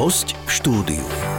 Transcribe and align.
Host 0.00 0.32
v 0.32 0.50
štúdiu. 0.56 1.29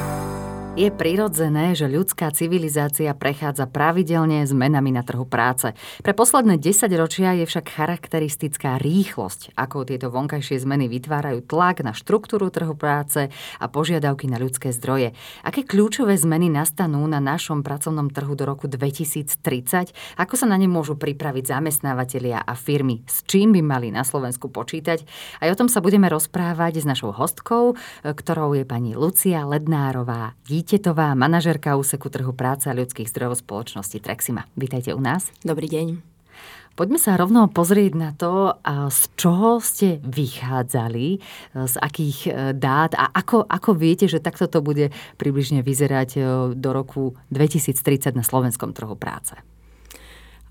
Je 0.81 0.89
prirodzené, 0.89 1.77
že 1.77 1.85
ľudská 1.85 2.33
civilizácia 2.33 3.13
prechádza 3.13 3.70
pravidelne 3.70 4.41
zmenami 4.49 4.89
na 4.89 5.05
trhu 5.05 5.29
práce. 5.29 5.77
Pre 6.02 6.09
posledné 6.09 6.57
10 6.57 6.89
ročia 6.97 7.38
je 7.38 7.46
však 7.46 7.70
charakteristická 7.70 8.81
rýchlosť, 8.81 9.54
ako 9.54 9.86
tieto 9.86 10.09
vonkajšie 10.09 10.57
zmeny 10.65 10.89
vytvárajú 10.89 11.46
tlak 11.46 11.86
na 11.86 11.94
štruktúru 11.94 12.49
trhu 12.49 12.73
práce 12.73 13.30
a 13.62 13.66
požiadavky 13.70 14.25
na 14.25 14.41
ľudské 14.41 14.73
zdroje. 14.73 15.13
Aké 15.45 15.62
kľúčové 15.70 16.17
zmeny 16.17 16.49
nastanú 16.49 17.05
na 17.05 17.21
našom 17.21 17.61
pracovnom 17.61 18.09
trhu 18.09 18.34
do 18.34 18.50
roku 18.50 18.66
2030? 18.66 19.38
Ako 20.18 20.34
sa 20.34 20.50
na 20.50 20.57
ne 20.57 20.66
môžu 20.66 20.98
pripraviť 20.98 21.61
zamestnávateľia 21.61 22.41
a 22.41 22.57
firmy? 22.57 23.05
S 23.05 23.21
čím 23.29 23.54
by 23.54 23.61
mali 23.61 23.93
na 23.93 24.02
Slovensku 24.02 24.50
počítať? 24.50 25.05
Aj 25.45 25.50
o 25.54 25.54
tom 25.54 25.70
sa 25.70 25.77
budeme 25.77 26.09
rozprávať 26.09 26.82
s 26.82 26.89
našou 26.89 27.13
hostkou, 27.13 27.77
ktorou 28.02 28.57
je 28.57 28.66
pani 28.66 28.98
Lucia 28.98 29.45
Lednárová. 29.45 30.34
Vítetová, 30.71 31.11
manažerka 31.20 31.75
úseku 31.75 32.07
trhu 32.07 32.31
práce 32.31 32.63
a 32.63 32.71
ľudských 32.71 33.12
zdrojov 33.12 33.43
spoločnosti 33.43 33.99
Trexima. 33.99 34.48
Vítajte 34.55 34.95
u 34.95 35.03
nás. 35.03 35.27
Dobrý 35.43 35.67
deň. 35.67 35.99
Poďme 36.79 36.95
sa 36.95 37.20
rovno 37.20 37.52
pozrieť 37.52 37.91
na 37.99 38.16
to, 38.16 38.55
z 38.88 39.02
čoho 39.20 39.59
ste 39.59 39.99
vychádzali, 39.99 41.20
z 41.52 41.76
akých 41.76 42.20
e, 42.23 42.31
dát 42.55 42.95
a 42.95 43.12
ako, 43.12 43.43
ako 43.52 43.76
viete, 43.76 44.07
že 44.07 44.23
takto 44.23 44.48
to 44.48 44.63
bude 44.63 44.95
približne 45.20 45.59
vyzerať 45.59 46.09
e, 46.15 46.20
do 46.55 46.70
roku 46.71 47.20
2030 47.35 48.15
na 48.15 48.23
slovenskom 48.23 48.71
trhu 48.71 48.95
práce. 48.95 49.35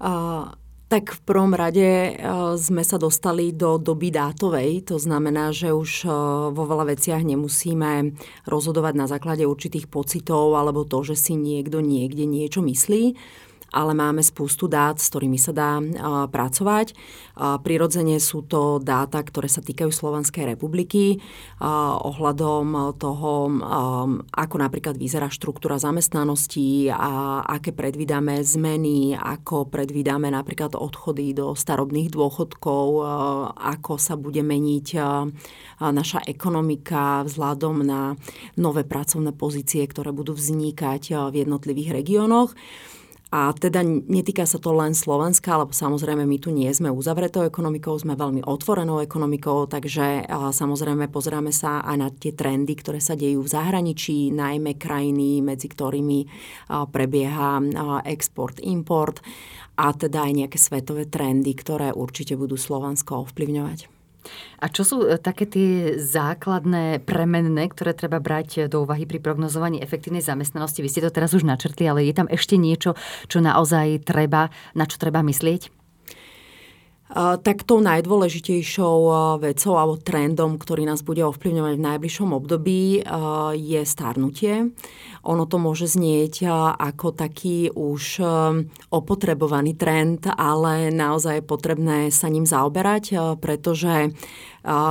Uh... 0.05 0.53
Tak 0.91 1.15
v 1.15 1.21
prvom 1.23 1.55
rade 1.55 2.19
sme 2.59 2.83
sa 2.83 2.99
dostali 2.99 3.55
do 3.55 3.79
doby 3.79 4.11
dátovej, 4.11 4.91
to 4.91 4.99
znamená, 4.99 5.55
že 5.55 5.71
už 5.71 6.03
vo 6.51 6.65
veľa 6.67 6.99
veciach 6.99 7.23
nemusíme 7.23 8.11
rozhodovať 8.51 8.95
na 8.99 9.07
základe 9.07 9.47
určitých 9.47 9.87
pocitov 9.87 10.59
alebo 10.59 10.83
to, 10.83 11.07
že 11.07 11.15
si 11.15 11.39
niekto 11.39 11.79
niekde 11.79 12.27
niečo 12.27 12.59
myslí 12.67 13.15
ale 13.71 13.95
máme 13.95 14.23
spústu 14.23 14.67
dát, 14.67 14.99
s 14.99 15.09
ktorými 15.11 15.39
sa 15.39 15.55
dá 15.55 15.81
pracovať. 16.31 16.93
Prirodzene 17.39 18.21
sú 18.21 18.45
to 18.45 18.83
dáta, 18.83 19.23
ktoré 19.25 19.49
sa 19.49 19.65
týkajú 19.65 19.89
Slovenskej 19.89 20.45
republiky 20.55 21.23
ohľadom 22.05 22.95
toho, 23.01 23.33
ako 24.29 24.57
napríklad 24.61 24.99
vyzerá 24.99 25.33
štruktúra 25.33 25.81
zamestnanosti 25.81 26.93
a 26.93 27.41
aké 27.47 27.73
predvídame 27.73 28.45
zmeny, 28.45 29.17
ako 29.17 29.71
predvídame 29.71 30.29
napríklad 30.29 30.77
odchody 30.77 31.33
do 31.33 31.57
starobných 31.57 32.13
dôchodkov, 32.13 32.87
ako 33.57 33.97
sa 33.97 34.21
bude 34.21 34.45
meniť 34.45 34.89
naša 35.81 36.27
ekonomika 36.29 37.25
vzhľadom 37.25 37.87
na 37.87 38.13
nové 38.61 38.85
pracovné 38.85 39.33
pozície, 39.33 39.87
ktoré 39.87 40.13
budú 40.13 40.37
vznikať 40.37 41.33
v 41.33 41.35
jednotlivých 41.47 41.97
regiónoch. 42.05 42.53
A 43.31 43.55
teda 43.55 43.87
netýka 43.87 44.43
sa 44.43 44.59
to 44.59 44.75
len 44.75 44.91
Slovenska, 44.91 45.55
lebo 45.55 45.71
samozrejme 45.71 46.27
my 46.27 46.39
tu 46.43 46.51
nie 46.51 46.67
sme 46.75 46.91
uzavretou 46.91 47.47
ekonomikou, 47.47 47.95
sme 47.95 48.19
veľmi 48.19 48.43
otvorenou 48.43 48.99
ekonomikou, 48.99 49.71
takže 49.71 50.27
samozrejme 50.51 51.07
pozeráme 51.07 51.55
sa 51.55 51.79
aj 51.87 51.97
na 51.97 52.11
tie 52.11 52.35
trendy, 52.35 52.75
ktoré 52.75 52.99
sa 52.99 53.15
dejú 53.15 53.47
v 53.47 53.53
zahraničí, 53.55 54.35
najmä 54.35 54.75
krajiny, 54.75 55.47
medzi 55.47 55.71
ktorými 55.71 56.27
prebieha 56.91 57.63
export, 58.03 58.59
import 58.67 59.23
a 59.79 59.95
teda 59.95 60.27
aj 60.27 60.33
nejaké 60.35 60.59
svetové 60.59 61.07
trendy, 61.07 61.55
ktoré 61.55 61.95
určite 61.95 62.35
budú 62.35 62.59
Slovensko 62.59 63.31
ovplyvňovať. 63.31 64.00
A 64.61 64.69
čo 64.69 64.85
sú 64.85 64.97
e, 65.09 65.17
také 65.17 65.49
tie 65.49 65.97
základné 65.97 67.01
premenné, 67.03 67.73
ktoré 67.73 67.97
treba 67.97 68.21
brať 68.21 68.69
do 68.69 68.85
úvahy 68.85 69.09
pri 69.09 69.19
prognozovaní 69.19 69.81
efektívnej 69.81 70.21
zamestnanosti? 70.21 70.85
Vy 70.85 70.93
ste 70.93 71.05
to 71.05 71.15
teraz 71.15 71.33
už 71.33 71.49
načrtli, 71.49 71.89
ale 71.89 72.05
je 72.05 72.15
tam 72.15 72.29
ešte 72.29 72.61
niečo, 72.61 72.93
čo 73.27 73.39
naozaj 73.41 74.05
treba, 74.05 74.53
na 74.77 74.85
čo 74.85 75.01
treba 75.01 75.25
myslieť? 75.25 75.80
Tak 77.15 77.67
tou 77.67 77.83
najdôležitejšou 77.83 78.99
vecou 79.43 79.75
alebo 79.75 79.99
trendom, 79.99 80.55
ktorý 80.55 80.87
nás 80.87 81.03
bude 81.03 81.27
ovplyvňovať 81.27 81.75
v 81.75 81.87
najbližšom 81.91 82.31
období, 82.31 83.03
je 83.59 83.81
starnutie. 83.83 84.71
Ono 85.27 85.45
to 85.45 85.61
môže 85.61 85.91
znieť 85.91 86.47
ako 86.79 87.13
taký 87.13 87.69
už 87.75 88.23
opotrebovaný 88.95 89.75
trend, 89.77 90.31
ale 90.31 90.95
naozaj 90.95 91.43
je 91.43 91.49
potrebné 91.51 91.99
sa 92.15 92.31
ním 92.31 92.47
zaoberať, 92.49 93.37
pretože 93.43 94.15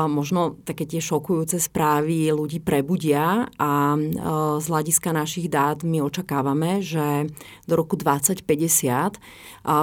možno 0.10 0.58
také 0.66 0.90
tie 0.90 0.98
šokujúce 0.98 1.62
správy 1.62 2.34
ľudí 2.34 2.58
prebudia 2.58 3.46
a 3.62 3.94
z 4.58 4.66
hľadiska 4.66 5.14
našich 5.14 5.46
dát 5.46 5.86
my 5.86 6.02
očakávame, 6.02 6.82
že 6.82 7.30
do 7.70 7.78
roku 7.78 7.94
2050 7.94 8.42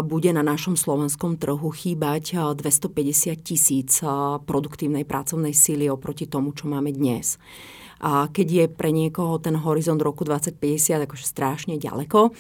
bude 0.03 0.31
na 0.35 0.43
našom 0.43 0.75
slovenskom 0.75 1.39
trhu 1.39 1.71
chýbať 1.71 2.26
250 2.33 3.37
tisíc 3.45 4.03
produktívnej 4.49 5.05
pracovnej 5.05 5.55
síly 5.55 5.87
oproti 5.87 6.27
tomu, 6.27 6.51
čo 6.57 6.67
máme 6.67 6.91
dnes. 6.91 7.39
A 8.03 8.29
keď 8.33 8.47
je 8.49 8.65
pre 8.67 8.91
niekoho 8.91 9.39
ten 9.39 9.55
horizont 9.61 10.01
roku 10.01 10.25
2050 10.25 11.07
akože 11.07 11.25
strašne 11.25 11.75
ďaleko, 11.77 12.35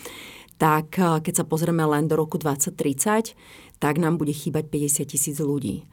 tak 0.56 0.96
keď 0.96 1.34
sa 1.36 1.44
pozrieme 1.44 1.84
len 1.84 2.08
do 2.08 2.16
roku 2.16 2.40
2030, 2.40 3.36
tak 3.76 4.00
nám 4.00 4.16
bude 4.16 4.32
chýbať 4.32 4.72
50 4.72 5.12
tisíc 5.12 5.36
ľudí 5.36 5.84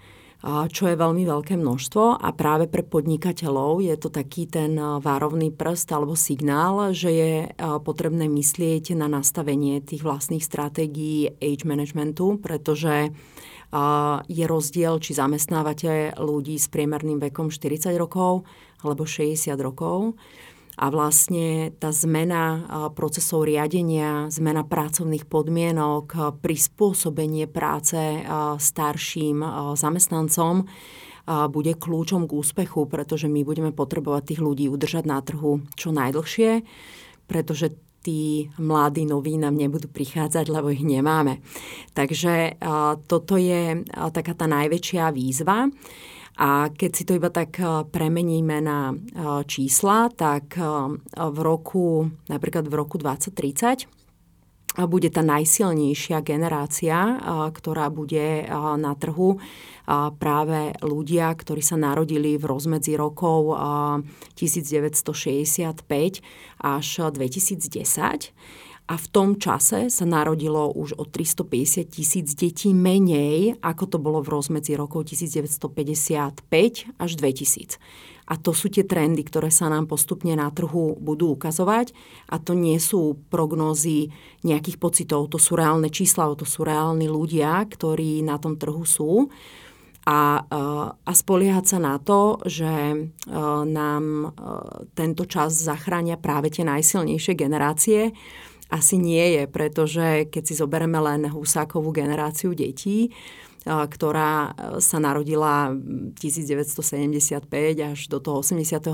čo 0.43 0.91
je 0.91 0.99
veľmi 0.99 1.23
veľké 1.23 1.55
množstvo 1.55 2.19
a 2.19 2.29
práve 2.35 2.67
pre 2.67 2.83
podnikateľov 2.83 3.79
je 3.79 3.95
to 3.95 4.11
taký 4.11 4.43
ten 4.43 4.75
várovný 4.75 5.55
prst 5.55 5.87
alebo 5.95 6.19
signál, 6.19 6.91
že 6.91 7.09
je 7.15 7.33
potrebné 7.79 8.27
myslieť 8.27 8.91
na 8.99 9.07
nastavenie 9.07 9.79
tých 9.79 10.03
vlastných 10.03 10.43
stratégií 10.43 11.31
age 11.39 11.63
managementu, 11.63 12.43
pretože 12.43 13.15
je 14.29 14.45
rozdiel, 14.45 15.01
či 15.01 15.17
zamestnávate 15.17 16.13
ľudí 16.21 16.61
s 16.61 16.69
priemerným 16.69 17.17
vekom 17.17 17.49
40 17.49 17.97
rokov 17.97 18.45
alebo 18.85 19.03
60 19.09 19.49
rokov. 19.57 20.13
A 20.73 20.89
vlastne 20.89 21.69
tá 21.77 21.93
zmena 21.93 22.65
procesov 22.97 23.45
riadenia, 23.45 24.25
zmena 24.33 24.65
pracovných 24.65 25.29
podmienok, 25.29 26.37
prispôsobenie 26.41 27.45
práce 27.45 27.97
starším 28.57 29.41
zamestnancom 29.77 30.65
bude 31.53 31.77
kľúčom 31.77 32.25
k 32.25 32.35
úspechu, 32.35 32.89
pretože 32.89 33.29
my 33.29 33.45
budeme 33.45 33.69
potrebovať 33.69 34.33
tých 34.33 34.41
ľudí 34.41 34.65
udržať 34.67 35.05
na 35.05 35.21
trhu 35.21 35.61
čo 35.77 35.93
najdlhšie, 35.93 36.65
pretože 37.29 37.77
tí 38.03 38.51
mladí 38.59 39.07
noví 39.07 39.39
nám 39.39 39.55
nebudú 39.55 39.87
prichádzať, 39.87 40.51
lebo 40.51 40.75
ich 40.75 40.83
nemáme. 40.83 41.39
Takže 41.95 42.59
toto 43.07 43.39
je 43.39 43.87
taká 43.87 44.35
tá 44.35 44.43
najväčšia 44.43 45.07
výzva. 45.15 45.71
A 46.33 46.67
keď 46.67 46.91
si 46.91 47.07
to 47.07 47.15
iba 47.15 47.31
tak 47.31 47.63
premeníme 47.93 48.59
na 48.59 48.91
čísla, 49.47 50.11
tak 50.11 50.59
v 51.15 51.37
roku, 51.39 52.11
napríklad 52.27 52.67
v 52.67 52.75
roku 52.75 52.99
2030 52.99 54.02
bude 54.77 55.09
tá 55.13 55.21
najsilnejšia 55.21 56.25
generácia, 56.25 57.21
ktorá 57.53 57.93
bude 57.93 58.47
na 58.81 58.93
trhu 58.97 59.37
práve 60.17 60.73
ľudia, 60.81 61.29
ktorí 61.29 61.61
sa 61.61 61.77
narodili 61.77 62.39
v 62.41 62.45
rozmedzi 62.49 62.97
rokov 62.97 63.53
1965 64.33 65.85
až 66.63 66.87
2010 67.13 68.33
a 68.83 68.99
v 68.99 69.05
tom 69.15 69.39
čase 69.39 69.87
sa 69.87 70.03
narodilo 70.03 70.67
už 70.75 70.99
o 70.99 71.07
350 71.07 71.87
tisíc 71.87 72.35
detí 72.35 72.75
menej, 72.75 73.55
ako 73.63 73.95
to 73.95 73.97
bolo 74.01 74.19
v 74.19 74.35
rozmedzi 74.35 74.75
rokov 74.75 75.07
1955 75.07 76.91
až 76.99 77.11
2000. 77.15 77.79
A 78.31 78.39
to 78.39 78.55
sú 78.55 78.71
tie 78.71 78.87
trendy, 78.87 79.25
ktoré 79.27 79.51
sa 79.51 79.67
nám 79.67 79.87
postupne 79.87 80.31
na 80.37 80.47
trhu 80.47 80.95
budú 80.95 81.35
ukazovať. 81.35 81.91
A 82.31 82.39
to 82.39 82.55
nie 82.55 82.79
sú 82.79 83.19
prognózy 83.27 84.15
nejakých 84.47 84.77
pocitov, 84.79 85.27
to 85.27 85.39
sú 85.39 85.59
reálne 85.59 85.91
čísla, 85.91 86.31
to 86.39 86.47
sú 86.47 86.63
reálni 86.63 87.11
ľudia, 87.11 87.59
ktorí 87.67 88.23
na 88.23 88.39
tom 88.39 88.55
trhu 88.55 88.87
sú. 88.87 89.27
A, 90.03 90.43
a 90.99 91.11
spoliehať 91.15 91.65
sa 91.75 91.79
na 91.79 91.95
to, 91.95 92.43
že 92.43 93.07
nám 93.67 94.35
tento 94.99 95.23
čas 95.23 95.55
zachránia 95.55 96.19
práve 96.19 96.51
tie 96.51 96.67
najsilnejšie 96.67 97.33
generácie, 97.39 98.11
asi 98.73 98.97
nie 98.97 99.37
je, 99.37 99.43
pretože 99.45 100.27
keď 100.33 100.43
si 100.49 100.53
zoberieme 100.57 100.97
len 100.97 101.29
Husákovú 101.29 101.93
generáciu 101.93 102.57
detí, 102.57 103.13
ktorá 103.63 104.51
e, 104.51 104.83
sa 104.83 104.99
narodila 104.99 105.71
1975 106.19 107.47
až 107.79 107.99
do 108.11 108.19
toho 108.19 108.43
85. 108.43 108.91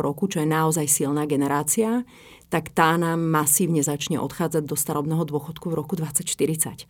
roku, 0.00 0.24
čo 0.24 0.40
je 0.40 0.48
naozaj 0.48 0.88
silná 0.88 1.28
generácia, 1.28 2.08
tak 2.48 2.72
tá 2.72 2.96
nám 2.96 3.20
masívne 3.20 3.82
začne 3.84 4.16
odchádzať 4.16 4.64
do 4.64 4.78
starobného 4.78 5.26
dôchodku 5.26 5.68
v 5.68 5.76
roku 5.76 5.98
2040. 5.98 6.86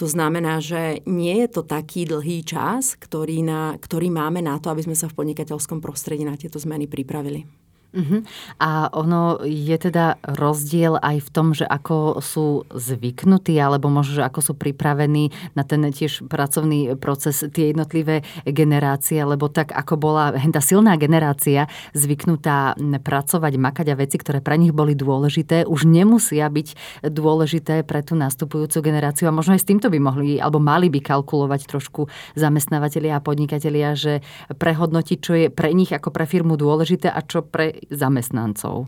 To 0.00 0.06
znamená, 0.08 0.62
že 0.62 1.04
nie 1.04 1.44
je 1.44 1.48
to 1.50 1.62
taký 1.66 2.08
dlhý 2.08 2.46
čas, 2.46 2.96
ktorý, 2.96 3.44
na, 3.44 3.76
ktorý 3.76 4.08
máme 4.08 4.40
na 4.40 4.56
to, 4.62 4.72
aby 4.72 4.86
sme 4.86 4.96
sa 4.96 5.10
v 5.10 5.18
podnikateľskom 5.18 5.82
prostredí 5.82 6.24
na 6.24 6.38
tieto 6.38 6.56
zmeny 6.56 6.88
pripravili. 6.88 7.44
Uh-huh. 7.92 8.24
A 8.56 8.88
ono 8.96 9.44
je 9.44 9.76
teda 9.76 10.16
rozdiel 10.24 10.96
aj 10.96 11.28
v 11.28 11.28
tom, 11.28 11.52
že 11.52 11.68
ako 11.68 12.24
sú 12.24 12.64
zvyknutí, 12.72 13.52
alebo 13.60 13.92
možno, 13.92 14.16
že 14.16 14.24
ako 14.24 14.40
sú 14.40 14.52
pripravení 14.56 15.28
na 15.52 15.60
ten 15.60 15.84
tiež 15.84 16.24
pracovný 16.24 16.96
proces 16.96 17.44
tie 17.52 17.76
jednotlivé 17.76 18.24
generácie, 18.48 19.20
lebo 19.20 19.52
tak 19.52 19.76
ako 19.76 20.00
bola 20.00 20.32
tá 20.56 20.64
silná 20.64 20.96
generácia 20.96 21.68
zvyknutá 21.92 22.80
pracovať, 23.04 23.52
makať 23.60 23.86
a 23.92 23.98
veci, 24.00 24.16
ktoré 24.16 24.40
pre 24.40 24.56
nich 24.56 24.72
boli 24.72 24.96
dôležité, 24.96 25.68
už 25.68 25.84
nemusia 25.84 26.48
byť 26.48 27.02
dôležité 27.12 27.84
pre 27.84 28.00
tú 28.00 28.16
nastupujúcu 28.16 28.80
generáciu 28.80 29.28
a 29.28 29.36
možno 29.36 29.52
aj 29.52 29.60
s 29.60 29.68
týmto 29.68 29.92
by 29.92 30.00
mohli, 30.00 30.40
alebo 30.40 30.56
mali 30.56 30.88
by 30.88 31.04
kalkulovať 31.04 31.68
trošku 31.68 32.08
zamestnávateľia 32.40 33.20
a 33.20 33.24
podnikatelia, 33.24 33.92
že 33.92 34.24
prehodnotiť, 34.48 35.18
čo 35.20 35.32
je 35.36 35.46
pre 35.52 35.76
nich 35.76 35.92
ako 35.92 36.08
pre 36.08 36.24
firmu 36.24 36.56
dôležité 36.56 37.12
a 37.12 37.20
čo 37.20 37.44
pre 37.44 37.81
zamestnancov? 37.90 38.86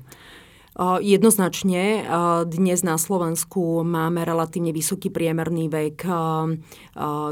Jednoznačne 0.99 2.03
dnes 2.51 2.83
na 2.83 2.99
Slovensku 2.99 3.87
máme 3.87 4.27
relatívne 4.27 4.75
vysoký 4.75 5.07
priemerný 5.07 5.71
vek 5.71 6.03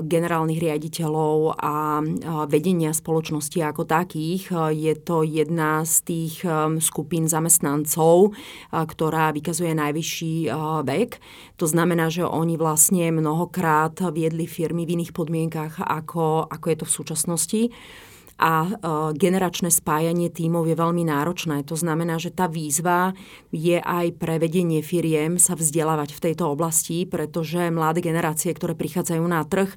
generálnych 0.06 0.62
riaditeľov 0.62 1.58
a 1.58 2.06
vedenia 2.46 2.94
spoločnosti 2.94 3.58
ako 3.58 3.82
takých. 3.82 4.46
Je 4.70 4.94
to 4.94 5.26
jedna 5.26 5.82
z 5.82 5.94
tých 6.06 6.46
skupín 6.78 7.26
zamestnancov, 7.26 8.30
ktorá 8.70 9.34
vykazuje 9.34 9.74
najvyšší 9.74 10.34
vek. 10.86 11.10
To 11.58 11.66
znamená, 11.66 12.14
že 12.14 12.22
oni 12.22 12.54
vlastne 12.54 13.10
mnohokrát 13.10 13.98
viedli 14.14 14.46
firmy 14.46 14.86
v 14.86 15.02
iných 15.02 15.10
podmienkach, 15.10 15.82
ako, 15.82 16.46
ako 16.46 16.66
je 16.70 16.76
to 16.78 16.86
v 16.86 16.94
súčasnosti 16.94 17.62
a 18.42 18.66
e, 18.66 18.70
generačné 19.14 19.70
spájanie 19.70 20.26
tímov 20.26 20.66
je 20.66 20.74
veľmi 20.74 21.06
náročné. 21.06 21.62
To 21.70 21.78
znamená, 21.78 22.18
že 22.18 22.34
tá 22.34 22.50
výzva 22.50 23.14
je 23.54 23.78
aj 23.78 24.18
pre 24.18 24.42
vedenie 24.42 24.82
firiem 24.82 25.38
sa 25.38 25.54
vzdelávať 25.54 26.18
v 26.18 26.22
tejto 26.26 26.50
oblasti, 26.50 27.06
pretože 27.06 27.70
mladé 27.70 28.02
generácie, 28.02 28.50
ktoré 28.50 28.74
prichádzajú 28.74 29.22
na 29.30 29.46
trh, 29.46 29.70
e, 29.70 29.76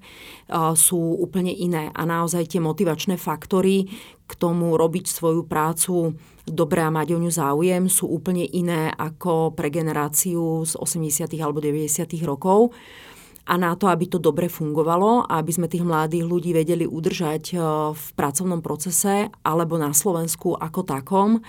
sú 0.73 0.97
úplne 0.97 1.53
iné 1.53 1.93
a 1.93 2.01
naozaj 2.09 2.57
tie 2.57 2.61
motivačné 2.61 3.21
faktory 3.21 3.85
k 4.25 4.31
tomu 4.33 4.73
robiť 4.73 5.05
svoju 5.05 5.45
prácu 5.45 6.17
dobre 6.45 6.81
a 6.81 6.93
mať 6.93 7.13
o 7.13 7.21
ňu 7.21 7.31
záujem 7.33 7.83
sú 7.89 8.09
úplne 8.09 8.45
iné 8.45 8.93
ako 8.93 9.53
pre 9.57 9.73
generáciu 9.73 10.65
z 10.65 10.77
80. 10.77 11.29
alebo 11.41 11.61
90. 11.61 12.05
rokov 12.21 12.73
a 13.45 13.53
na 13.61 13.77
to, 13.77 13.85
aby 13.89 14.09
to 14.09 14.17
dobre 14.17 14.49
fungovalo 14.49 15.25
aby 15.29 15.51
sme 15.53 15.67
tých 15.69 15.85
mladých 15.85 16.25
ľudí 16.25 16.51
vedeli 16.55 16.85
udržať 16.87 17.43
e, 17.53 17.55
v 17.93 18.05
pracovnom 18.17 18.59
procese 18.59 19.29
alebo 19.45 19.77
na 19.77 19.93
Slovensku 19.93 20.57
ako 20.57 20.81
takom, 20.85 21.43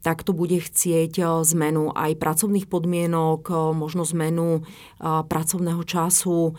tak 0.00 0.24
to 0.24 0.32
bude 0.32 0.56
chcieť 0.56 1.12
e, 1.20 1.24
zmenu 1.44 1.92
aj 1.92 2.16
pracovných 2.16 2.66
podmienok, 2.66 3.40
e, 3.48 3.54
možno 3.76 4.02
zmenu 4.08 4.64
pracovného 5.00 5.80
času, 5.80 6.52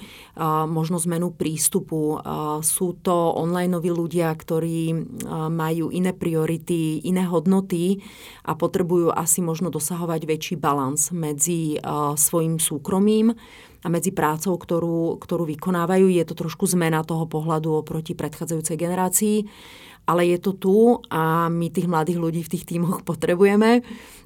možno 0.66 0.98
zmenu 0.98 1.30
prístupu. 1.30 2.18
Sú 2.66 2.98
to 3.06 3.38
online 3.38 3.78
ľudia, 3.78 4.34
ktorí 4.34 4.98
majú 5.54 5.94
iné 5.94 6.10
priority, 6.10 7.06
iné 7.06 7.22
hodnoty 7.30 8.02
a 8.50 8.58
potrebujú 8.58 9.14
asi 9.14 9.46
možno 9.46 9.70
dosahovať 9.70 10.26
väčší 10.26 10.56
balans 10.58 11.14
medzi 11.14 11.78
svojim 12.18 12.58
súkromím 12.58 13.38
a 13.82 13.88
medzi 13.90 14.14
prácou, 14.14 14.58
ktorú, 14.58 15.18
ktorú 15.18 15.44
vykonávajú. 15.50 16.06
Je 16.14 16.26
to 16.26 16.38
trošku 16.38 16.70
zmena 16.70 17.02
toho 17.02 17.26
pohľadu 17.26 17.82
oproti 17.82 18.14
predchádzajúcej 18.14 18.78
generácii, 18.78 19.38
ale 20.06 20.28
je 20.32 20.38
to 20.42 20.52
tu 20.58 20.78
a 21.10 21.48
my 21.48 21.68
tých 21.70 21.88
mladých 21.88 22.20
ľudí 22.20 22.42
v 22.44 22.52
tých 22.58 22.68
tímoch 22.68 23.04
potrebujeme 23.10 23.82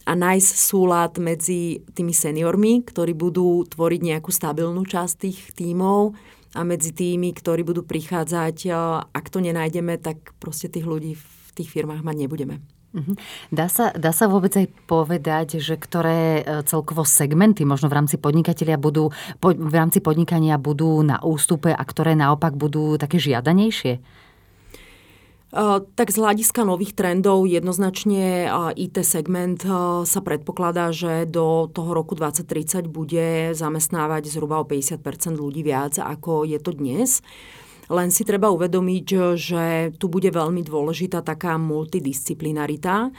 a 0.05 0.11
nájsť 0.13 0.51
súlad 0.53 1.17
medzi 1.17 1.81
tými 1.97 2.13
seniormi, 2.13 2.85
ktorí 2.85 3.17
budú 3.17 3.65
tvoriť 3.65 4.01
nejakú 4.01 4.29
stabilnú 4.29 4.85
časť 4.85 5.13
tých 5.17 5.39
tímov 5.57 6.13
a 6.55 6.61
medzi 6.63 6.95
tými, 6.95 7.33
ktorí 7.35 7.65
budú 7.65 7.83
prichádzať. 7.83 8.69
Ak 9.11 9.25
to 9.27 9.41
nenájdeme, 9.41 9.97
tak 9.97 10.37
proste 10.39 10.69
tých 10.69 10.87
ľudí 10.87 11.17
v 11.17 11.49
tých 11.57 11.73
firmách 11.73 12.05
mať 12.05 12.15
nebudeme. 12.15 12.61
Mhm. 12.95 13.13
Dá 13.51 13.67
sa, 13.67 13.91
dá 13.91 14.15
sa 14.15 14.31
vôbec 14.31 14.55
aj 14.55 14.71
povedať, 14.87 15.59
že 15.59 15.75
ktoré 15.75 16.39
e, 16.39 16.63
celkovo 16.63 17.03
segmenty 17.03 17.67
možno 17.67 17.91
v 17.91 17.99
rámci 17.99 18.15
podnikatelia 18.15 18.79
budú, 18.79 19.11
v 19.43 19.75
rámci 19.75 19.99
podnikania 19.99 20.55
budú 20.55 21.03
na 21.03 21.19
ústupe 21.19 21.75
a 21.75 21.83
ktoré 21.83 22.15
naopak 22.15 22.55
budú 22.55 22.95
také 22.95 23.19
žiadanejšie? 23.19 23.99
Tak 25.55 26.11
z 26.11 26.19
hľadiska 26.19 26.67
nových 26.67 26.99
trendov 26.99 27.47
jednoznačne 27.47 28.51
IT 28.75 28.99
segment 29.07 29.63
sa 30.03 30.19
predpokladá, 30.19 30.91
že 30.91 31.23
do 31.23 31.71
toho 31.71 31.95
roku 31.95 32.11
2030 32.11 32.91
bude 32.91 33.55
zamestnávať 33.55 34.35
zhruba 34.35 34.59
o 34.59 34.67
50% 34.67 34.99
ľudí 35.39 35.63
viac, 35.63 35.95
ako 35.95 36.43
je 36.43 36.59
to 36.59 36.75
dnes. 36.75 37.23
Len 37.87 38.11
si 38.11 38.27
treba 38.27 38.51
uvedomiť, 38.51 39.07
že 39.39 39.63
tu 39.95 40.11
bude 40.11 40.27
veľmi 40.27 40.59
dôležitá 40.59 41.23
taká 41.23 41.55
multidisciplinarita, 41.55 43.15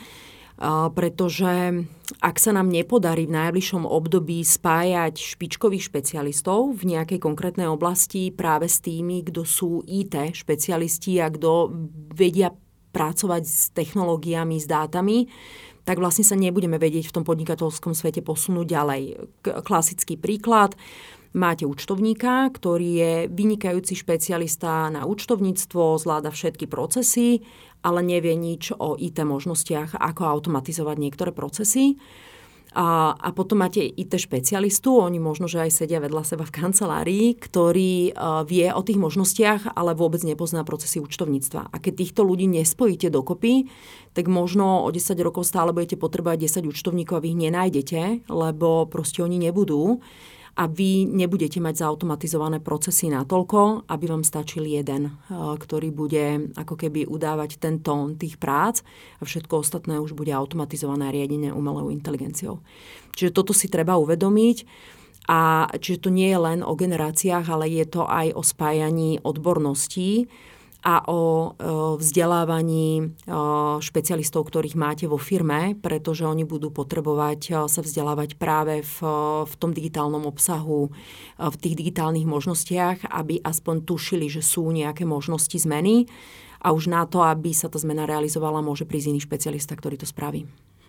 pretože 0.97 1.85
ak 2.25 2.37
sa 2.41 2.51
nám 2.57 2.73
nepodarí 2.73 3.29
v 3.29 3.37
najbližšom 3.37 3.85
období 3.85 4.41
spájať 4.41 5.21
špičkových 5.37 5.93
špecialistov 5.93 6.81
v 6.81 6.97
nejakej 6.97 7.21
konkrétnej 7.21 7.69
oblasti 7.69 8.33
práve 8.33 8.65
s 8.65 8.81
tými, 8.81 9.21
kto 9.29 9.45
sú 9.45 9.85
IT 9.85 10.17
špecialisti 10.33 11.21
a 11.21 11.29
kto 11.29 11.69
vedia 12.17 12.57
pracovať 12.97 13.43
s 13.45 13.69
technológiami, 13.77 14.57
s 14.57 14.65
dátami, 14.65 15.29
tak 15.85 16.01
vlastne 16.01 16.25
sa 16.25 16.35
nebudeme 16.35 16.81
vedieť 16.81 17.13
v 17.13 17.15
tom 17.21 17.25
podnikateľskom 17.29 17.93
svete 17.93 18.25
posunúť 18.25 18.67
ďalej. 18.67 19.03
Klasický 19.63 20.17
príklad. 20.17 20.73
Máte 21.37 21.69
účtovníka, 21.69 22.49
ktorý 22.49 22.89
je 22.97 23.13
vynikajúci 23.29 23.93
špecialista 23.93 24.89
na 24.89 25.05
účtovníctvo, 25.05 26.01
zvláda 26.01 26.33
všetky 26.33 26.65
procesy, 26.65 27.45
ale 27.87 28.03
nevie 28.03 28.35
nič 28.35 28.75
o 28.75 28.99
IT 28.99 29.23
možnostiach, 29.23 29.95
ako 29.95 30.27
automatizovať 30.27 30.97
niektoré 30.99 31.31
procesy. 31.31 31.95
A, 32.77 33.17
a 33.17 33.33
potom 33.33 33.65
máte 33.65 33.81
IT 33.81 34.21
špecialistu, 34.21 35.01
oni 35.01 35.17
možno, 35.17 35.49
že 35.49 35.65
aj 35.65 35.81
sedia 35.81 35.97
vedľa 35.97 36.29
seba 36.29 36.45
v 36.45 36.53
kancelárii, 36.61 37.27
ktorý 37.33 38.13
uh, 38.13 38.45
vie 38.45 38.69
o 38.69 38.85
tých 38.85 39.01
možnostiach, 39.01 39.73
ale 39.73 39.97
vôbec 39.97 40.21
nepozná 40.21 40.61
procesy 40.61 41.01
účtovníctva. 41.01 41.73
A 41.73 41.77
keď 41.81 42.05
týchto 42.05 42.21
ľudí 42.21 42.45
nespojíte 42.45 43.09
dokopy, 43.09 43.73
tak 44.13 44.29
možno 44.29 44.85
o 44.85 44.93
10 44.93 45.17
rokov 45.25 45.49
stále 45.49 45.73
budete 45.73 45.97
potrebovať 45.97 46.69
10 46.69 46.69
účtovníkov 46.69 47.17
a 47.17 47.23
vy 47.25 47.29
ich 47.33 47.43
nenájdete, 47.49 48.01
lebo 48.29 48.85
proste 48.93 49.25
oni 49.25 49.41
nebudú 49.41 50.05
a 50.57 50.65
vy 50.65 51.05
nebudete 51.05 51.61
mať 51.61 51.85
zautomatizované 51.85 52.65
procesy 52.65 53.13
natoľko, 53.13 53.85
aby 53.93 54.05
vám 54.09 54.25
stačil 54.25 54.65
jeden, 54.65 55.13
eh, 55.13 55.37
ktorý 55.37 55.93
bude 55.93 56.57
ako 56.57 56.75
keby 56.81 57.05
udávať 57.05 57.61
ten 57.61 57.85
tón 57.85 58.17
tých 58.17 58.41
prác 58.41 58.81
a 59.21 59.29
všetko 59.29 59.61
ostatné 59.61 60.01
už 60.01 60.17
bude 60.17 60.33
automatizované 60.33 61.13
riadenie 61.13 61.53
umelou 61.53 61.93
inteligenciou. 61.93 62.65
Čiže 63.13 63.37
toto 63.37 63.53
si 63.53 63.69
treba 63.69 64.01
uvedomiť. 64.01 64.65
A 65.27 65.67
čiže 65.83 66.07
to 66.07 66.11
nie 66.15 66.31
je 66.31 66.39
len 66.39 66.63
o 66.63 66.79
generáciách, 66.79 67.51
ale 67.51 67.67
je 67.67 67.83
to 67.83 68.07
aj 68.07 68.31
o 68.31 68.47
spájaní 68.47 69.19
odborností 69.27 70.31
a 70.87 71.03
o 71.11 71.51
vzdelávaní 71.99 73.19
špecialistov, 73.83 74.47
ktorých 74.47 74.79
máte 74.79 75.11
vo 75.11 75.19
firme, 75.19 75.75
pretože 75.75 76.23
oni 76.23 76.47
budú 76.47 76.71
potrebovať 76.71 77.67
sa 77.67 77.81
vzdelávať 77.83 78.39
práve 78.39 78.87
v, 78.87 78.99
v 79.43 79.55
tom 79.59 79.75
digitálnom 79.75 80.23
obsahu, 80.23 80.95
v 81.43 81.57
tých 81.59 81.75
digitálnych 81.75 82.31
možnostiach, 82.31 83.11
aby 83.11 83.43
aspoň 83.43 83.83
tušili, 83.83 84.31
že 84.31 84.47
sú 84.47 84.71
nejaké 84.71 85.03
možnosti 85.03 85.59
zmeny 85.59 86.07
a 86.63 86.71
už 86.71 86.87
na 86.87 87.03
to, 87.03 87.19
aby 87.19 87.51
sa 87.51 87.67
tá 87.67 87.83
zmena 87.83 88.07
realizovala, 88.07 88.63
môže 88.63 88.87
prísť 88.87 89.11
iný 89.11 89.21
špecialista, 89.27 89.75
ktorý 89.75 89.99
to 89.99 90.07
spraví. 90.07 90.47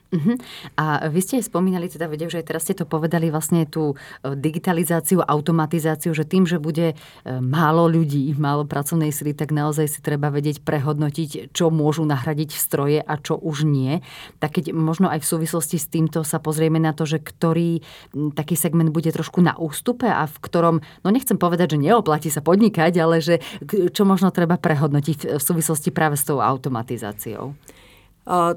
Uh-huh. 0.08 0.40
A 0.80 1.12
vy 1.12 1.20
ste 1.20 1.44
spomínali, 1.44 1.92
teda 1.92 2.08
vedel, 2.08 2.32
že 2.32 2.40
aj 2.40 2.48
teraz 2.48 2.64
ste 2.64 2.80
to 2.80 2.88
povedali, 2.88 3.28
vlastne 3.28 3.68
tú 3.68 3.92
e, 4.24 4.40
digitalizáciu, 4.40 5.20
automatizáciu, 5.20 6.16
že 6.16 6.24
tým, 6.24 6.48
že 6.48 6.64
bude 6.64 6.94
e, 6.94 6.96
málo 7.44 7.92
ľudí, 7.92 8.32
málo 8.40 8.64
pracovnej 8.64 9.12
sily, 9.12 9.36
tak 9.36 9.52
naozaj 9.52 9.92
si 9.92 10.00
treba 10.00 10.32
vedieť 10.32 10.64
prehodnotiť, 10.64 11.52
čo 11.52 11.68
môžu 11.68 12.08
nahradiť 12.08 12.56
v 12.56 12.60
stroje 12.60 13.00
a 13.04 13.14
čo 13.20 13.36
už 13.36 13.68
nie. 13.68 14.00
Tak 14.40 14.56
keď 14.56 14.72
možno 14.72 15.12
aj 15.12 15.20
v 15.20 15.28
súvislosti 15.28 15.76
s 15.76 15.92
týmto 15.92 16.24
sa 16.24 16.40
pozrieme 16.40 16.80
na 16.80 16.96
to, 16.96 17.04
že 17.04 17.20
ktorý 17.20 17.84
taký 18.32 18.56
segment 18.56 18.96
bude 18.96 19.12
trošku 19.12 19.44
na 19.44 19.60
ústupe 19.60 20.08
a 20.08 20.24
v 20.24 20.38
ktorom, 20.40 20.76
no 21.04 21.08
nechcem 21.12 21.36
povedať, 21.36 21.76
že 21.76 21.84
neoplatí 21.84 22.32
sa 22.32 22.40
podnikať, 22.40 22.94
ale 22.96 23.20
že 23.20 23.44
čo 23.92 24.08
možno 24.08 24.32
treba 24.32 24.56
prehodnotiť 24.56 25.36
v 25.36 25.44
súvislosti 25.44 25.92
práve 25.92 26.16
s 26.16 26.24
tou 26.24 26.40
automatizáciou 26.40 27.60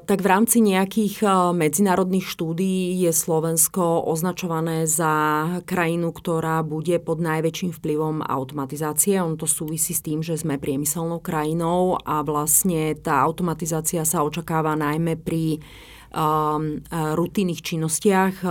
tak 0.03 0.19
v 0.19 0.27
rámci 0.27 0.59
nejakých 0.59 1.23
medzinárodných 1.55 2.27
štúdií 2.27 2.99
je 3.07 3.15
Slovensko 3.15 4.03
označované 4.03 4.83
za 4.83 5.47
krajinu, 5.63 6.11
ktorá 6.11 6.59
bude 6.59 6.99
pod 6.99 7.23
najväčším 7.23 7.71
vplyvom 7.79 8.19
automatizácie. 8.19 9.15
On 9.23 9.39
to 9.39 9.47
súvisí 9.47 9.95
s 9.95 10.03
tým, 10.03 10.19
že 10.19 10.35
sme 10.35 10.59
priemyselnou 10.59 11.23
krajinou 11.23 11.95
a 12.03 12.19
vlastne 12.19 12.99
tá 12.99 13.23
automatizácia 13.23 14.03
sa 14.03 14.27
očakáva 14.27 14.75
najmä 14.75 15.15
pri 15.15 15.63
rutinných 16.91 17.63
činnostiach 17.63 18.43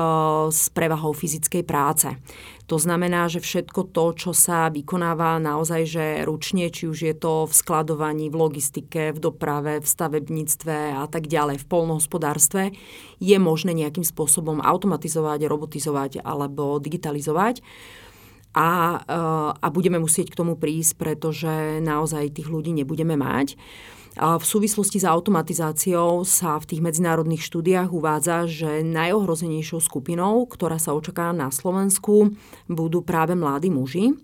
s 0.48 0.72
prevahou 0.72 1.12
fyzickej 1.12 1.62
práce. 1.68 2.08
To 2.70 2.78
znamená, 2.78 3.26
že 3.26 3.42
všetko 3.42 3.90
to, 3.90 4.14
čo 4.14 4.30
sa 4.30 4.70
vykonáva 4.70 5.42
naozaj 5.42 5.82
že 5.90 6.06
ručne, 6.22 6.70
či 6.70 6.86
už 6.86 6.98
je 7.02 7.14
to 7.18 7.50
v 7.50 7.52
skladovaní, 7.52 8.30
v 8.30 8.38
logistike, 8.38 9.10
v 9.10 9.18
doprave, 9.18 9.82
v 9.82 9.90
stavebníctve 9.90 11.02
a 11.02 11.10
tak 11.10 11.26
ďalej, 11.26 11.58
v 11.58 11.66
polnohospodárstve, 11.66 12.70
je 13.18 13.36
možné 13.42 13.74
nejakým 13.74 14.06
spôsobom 14.06 14.62
automatizovať, 14.62 15.50
robotizovať 15.50 16.22
alebo 16.22 16.78
digitalizovať. 16.78 17.58
A, 18.54 19.02
eh, 19.02 19.50
a 19.58 19.66
budeme 19.74 19.98
musieť 19.98 20.30
k 20.30 20.38
tomu 20.38 20.54
prísť, 20.54 20.94
pretože 20.94 21.82
naozaj 21.82 22.38
tých 22.38 22.46
ľudí 22.46 22.70
nebudeme 22.70 23.18
mať. 23.18 23.58
V 24.18 24.42
súvislosti 24.42 24.98
s 24.98 25.06
automatizáciou 25.06 26.26
sa 26.26 26.58
v 26.58 26.66
tých 26.66 26.82
medzinárodných 26.82 27.46
štúdiách 27.46 27.94
uvádza, 27.94 28.50
že 28.50 28.82
najohrozenejšou 28.82 29.78
skupinou, 29.78 30.50
ktorá 30.50 30.82
sa 30.82 30.98
očaká 30.98 31.30
na 31.30 31.54
Slovensku, 31.54 32.34
budú 32.66 33.06
práve 33.06 33.38
mladí 33.38 33.70
muži 33.70 34.18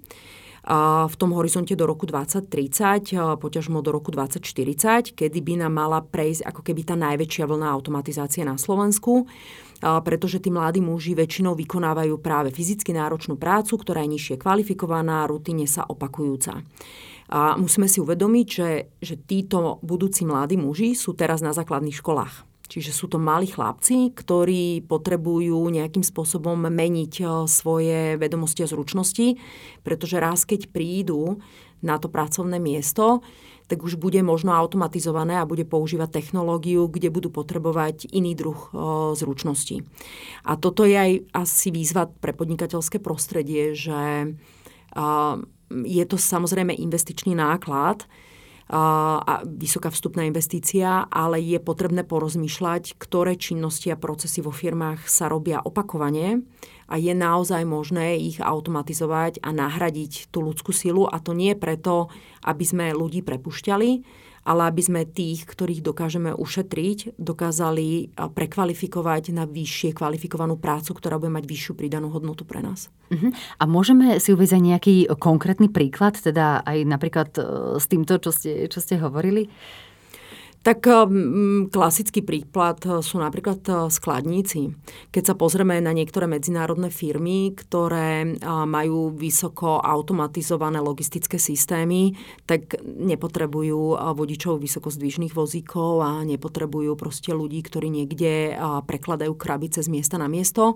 v 1.07 1.15
tom 1.15 1.31
horizonte 1.39 1.79
do 1.79 1.87
roku 1.87 2.11
2030, 2.11 3.39
poťažmo 3.39 3.87
do 3.87 3.95
roku 3.95 4.11
2040, 4.11 5.15
kedy 5.15 5.39
by 5.39 5.63
nám 5.63 5.79
mala 5.79 6.03
prejsť 6.03 6.43
ako 6.43 6.61
keby 6.67 6.83
tá 6.83 6.99
najväčšia 6.99 7.47
vlna 7.47 7.71
automatizácie 7.71 8.43
na 8.43 8.59
Slovensku 8.59 9.31
pretože 9.81 10.41
tí 10.41 10.49
mladí 10.49 10.81
muži 10.81 11.13
väčšinou 11.13 11.53
vykonávajú 11.53 12.17
práve 12.25 12.49
fyzicky 12.49 12.97
náročnú 12.97 13.37
prácu, 13.37 13.77
ktorá 13.77 14.01
je 14.09 14.17
nižšie 14.17 14.37
kvalifikovaná, 14.41 15.29
rutine 15.29 15.69
sa 15.69 15.85
opakujúca. 15.85 16.65
A 17.33 17.59
musíme 17.59 17.91
si 17.91 17.99
uvedomiť, 17.99 18.47
že, 18.47 18.71
že 19.03 19.15
títo 19.19 19.83
budúci 19.83 20.23
mladí 20.23 20.55
muži 20.55 20.95
sú 20.95 21.15
teraz 21.15 21.43
na 21.43 21.51
základných 21.51 21.99
školách. 21.99 22.47
Čiže 22.67 22.91
sú 22.91 23.07
to 23.07 23.23
malí 23.23 23.47
chlapci, 23.47 24.11
ktorí 24.11 24.83
potrebujú 24.91 25.71
nejakým 25.71 26.03
spôsobom 26.03 26.59
meniť 26.67 27.15
e, 27.23 27.25
svoje 27.47 28.19
vedomosti 28.19 28.67
a 28.67 28.71
zručnosti, 28.71 29.39
pretože 29.87 30.19
raz 30.19 30.43
keď 30.43 30.75
prídu 30.75 31.39
na 31.83 32.03
to 32.03 32.11
pracovné 32.11 32.59
miesto, 32.59 33.23
tak 33.67 33.83
už 33.83 33.99
bude 33.99 34.19
možno 34.23 34.55
automatizované 34.55 35.43
a 35.43 35.49
bude 35.49 35.67
používať 35.67 36.23
technológiu, 36.23 36.87
kde 36.87 37.11
budú 37.11 37.35
potrebovať 37.35 38.11
iný 38.15 38.35
druh 38.35 38.59
o, 38.71 39.15
e, 39.15 39.19
zručnosti. 39.19 39.87
A 40.47 40.59
toto 40.59 40.83
je 40.83 40.99
aj 40.99 41.13
asi 41.35 41.71
výzva 41.71 42.11
pre 42.11 42.35
podnikateľské 42.35 42.99
prostredie, 42.99 43.79
že 43.79 44.35
je 45.71 46.05
to 46.07 46.17
samozrejme 46.17 46.73
investičný 46.73 47.37
náklad 47.37 48.07
a, 48.67 48.83
a 49.23 49.35
vysoká 49.47 49.95
vstupná 49.95 50.27
investícia, 50.27 51.07
ale 51.07 51.39
je 51.39 51.63
potrebné 51.63 52.03
porozmýšľať, 52.03 52.99
ktoré 52.99 53.39
činnosti 53.39 53.95
a 53.95 54.01
procesy 54.01 54.43
vo 54.43 54.51
firmách 54.51 55.07
sa 55.07 55.31
robia 55.31 55.63
opakovane 55.63 56.43
a 56.91 56.95
je 56.99 57.15
naozaj 57.15 57.63
možné 57.63 58.19
ich 58.19 58.43
automatizovať 58.43 59.43
a 59.43 59.55
nahradiť 59.55 60.31
tú 60.35 60.43
ľudskú 60.43 60.75
silu 60.75 61.07
a 61.07 61.23
to 61.23 61.35
nie 61.35 61.55
preto, 61.55 62.11
aby 62.43 62.65
sme 62.67 62.87
ľudí 62.95 63.23
prepušťali, 63.23 63.91
ale 64.47 64.71
aby 64.71 64.79
sme 64.79 65.03
tých, 65.03 65.43
ktorých 65.43 65.83
dokážeme 65.83 66.31
ušetriť, 66.31 67.19
dokázali 67.19 68.15
prekvalifikovať 68.15 69.35
na 69.35 69.43
vyššie 69.43 69.91
kvalifikovanú 69.91 70.55
prácu, 70.55 70.95
ktorá 70.95 71.19
bude 71.19 71.35
mať 71.35 71.51
vyššiu 71.51 71.73
pridanú 71.75 72.15
hodnotu 72.15 72.47
pre 72.47 72.63
nás. 72.63 72.87
Uh-huh. 73.11 73.35
A 73.59 73.65
môžeme 73.67 74.23
si 74.23 74.31
uvieť 74.31 74.63
nejaký 74.63 75.11
konkrétny 75.19 75.67
príklad, 75.67 76.15
teda 76.15 76.63
aj 76.63 76.79
napríklad 76.87 77.31
e, 77.35 77.43
s 77.83 77.91
týmto, 77.91 78.23
čo 78.23 78.31
ste, 78.31 78.71
čo 78.71 78.79
ste 78.79 79.03
hovorili? 79.03 79.51
Tak 80.67 80.83
um, 80.91 81.71
klasický 81.71 82.27
príklad 82.27 82.83
eh, 82.83 82.99
sú 82.99 83.23
napríklad 83.23 83.63
eh, 83.71 83.75
skladníci. 83.87 84.75
Keď 85.15 85.23
sa 85.23 85.39
pozrieme 85.39 85.79
na 85.79 85.95
niektoré 85.95 86.27
medzinárodné 86.27 86.91
firmy, 86.91 87.55
ktoré 87.55 88.27
majú 88.67 89.15
vysoko 89.15 89.79
automatizované 89.79 90.83
logistické 90.83 91.39
systémy, 91.39 92.19
tak 92.45 92.83
nepotrebujú 92.83 93.95
vodičov 93.95 94.59
vysokozdvižných 94.59 95.33
vozíkov 95.37 96.03
a 96.03 96.11
nepotrebujú 96.27 96.99
proste 96.99 97.31
ľudí, 97.31 97.63
ktorí 97.63 97.93
niekde 97.93 98.57
prekladajú 98.89 99.37
krabice 99.39 99.85
z 99.85 99.89
miesta 99.93 100.19
na 100.19 100.27
miesto 100.27 100.75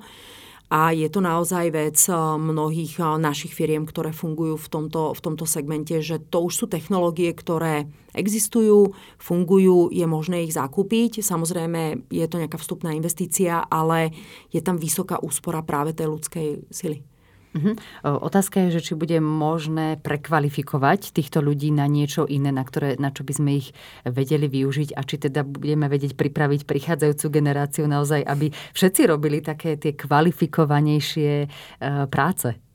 a 0.71 0.95
je 0.95 1.11
to 1.11 1.19
naozaj 1.19 1.75
vec 1.75 1.99
eh, 2.07 2.15
mnohých 2.39 3.03
eh, 3.03 3.19
našich 3.19 3.51
firiem, 3.51 3.83
ktoré 3.85 4.15
fungujú 4.15 4.55
v 4.55 4.69
tomto, 4.71 5.11
v 5.13 5.21
tomto 5.21 5.45
segmente, 5.45 5.99
že 5.99 6.23
to 6.23 6.47
už 6.47 6.55
sú 6.55 6.65
technológie, 6.71 7.35
ktoré 7.35 7.91
existujú, 8.15 8.95
fungujú, 9.19 9.91
je 9.91 10.07
možné 10.07 10.47
ich 10.47 10.55
zakúpiť. 10.55 11.27
Samozrejme, 11.27 12.07
je 12.11 12.27
to 12.31 12.39
nejaká 12.39 12.59
vstupná 12.59 12.95
investícia, 12.95 13.67
ale 13.67 14.15
je 14.55 14.63
tam 14.63 14.79
vysoká 14.79 15.19
úspora 15.19 15.63
práve 15.67 15.95
tej 15.95 16.11
ľudskej 16.11 16.49
sily. 16.71 17.10
Uh-huh. 17.51 17.75
Otázka 18.07 18.63
je, 18.67 18.79
že 18.79 18.85
či 18.91 18.93
bude 18.95 19.19
možné 19.19 19.99
prekvalifikovať 19.99 21.11
týchto 21.11 21.43
ľudí 21.43 21.75
na 21.75 21.91
niečo 21.91 22.23
iné, 22.31 22.55
na, 22.55 22.63
ktoré, 22.63 22.95
na 22.95 23.11
čo 23.11 23.27
by 23.27 23.33
sme 23.35 23.51
ich 23.59 23.75
vedeli 24.07 24.47
využiť 24.47 24.95
a 24.95 25.03
či 25.03 25.19
teda 25.19 25.43
budeme 25.43 25.91
vedieť 25.91 26.15
pripraviť 26.15 26.63
prichádzajúcu 26.63 27.27
generáciu 27.27 27.91
naozaj, 27.91 28.23
aby 28.23 28.55
všetci 28.55 29.03
robili 29.11 29.43
také 29.43 29.75
tie 29.75 29.99
kvalifikovanejšie 29.99 31.33
uh, 31.47 32.07
práce. 32.07 32.70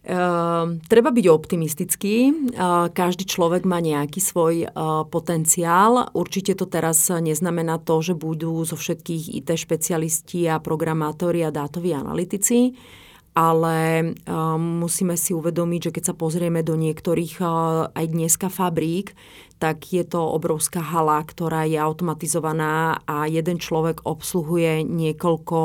Uh, 0.00 0.80
treba 0.88 1.12
byť 1.12 1.26
optimistický. 1.28 2.32
Uh, 2.56 2.88
každý 2.88 3.28
človek 3.28 3.68
má 3.68 3.84
nejaký 3.84 4.16
svoj 4.16 4.64
uh, 4.64 5.04
potenciál. 5.04 6.08
Určite 6.16 6.56
to 6.56 6.64
teraz 6.64 7.12
neznamená 7.12 7.76
to, 7.84 8.00
že 8.00 8.16
budú 8.16 8.64
zo 8.64 8.80
všetkých 8.80 9.44
IT 9.44 9.60
špecialisti 9.60 10.48
a 10.48 10.56
programátori 10.56 11.44
a 11.44 11.52
dátoví 11.52 11.92
analytici 11.92 12.72
ale 13.30 14.10
musíme 14.58 15.14
si 15.14 15.30
uvedomiť, 15.30 15.80
že 15.88 15.94
keď 15.94 16.04
sa 16.12 16.18
pozrieme 16.18 16.66
do 16.66 16.74
niektorých 16.74 17.38
aj 17.94 18.04
dneska 18.10 18.50
fabrík, 18.50 19.14
tak 19.62 19.86
je 19.94 20.02
to 20.02 20.18
obrovská 20.18 20.82
hala, 20.82 21.22
ktorá 21.22 21.62
je 21.62 21.78
automatizovaná 21.78 22.98
a 23.06 23.30
jeden 23.30 23.62
človek 23.62 24.02
obsluhuje 24.02 24.82
niekoľko 24.82 25.58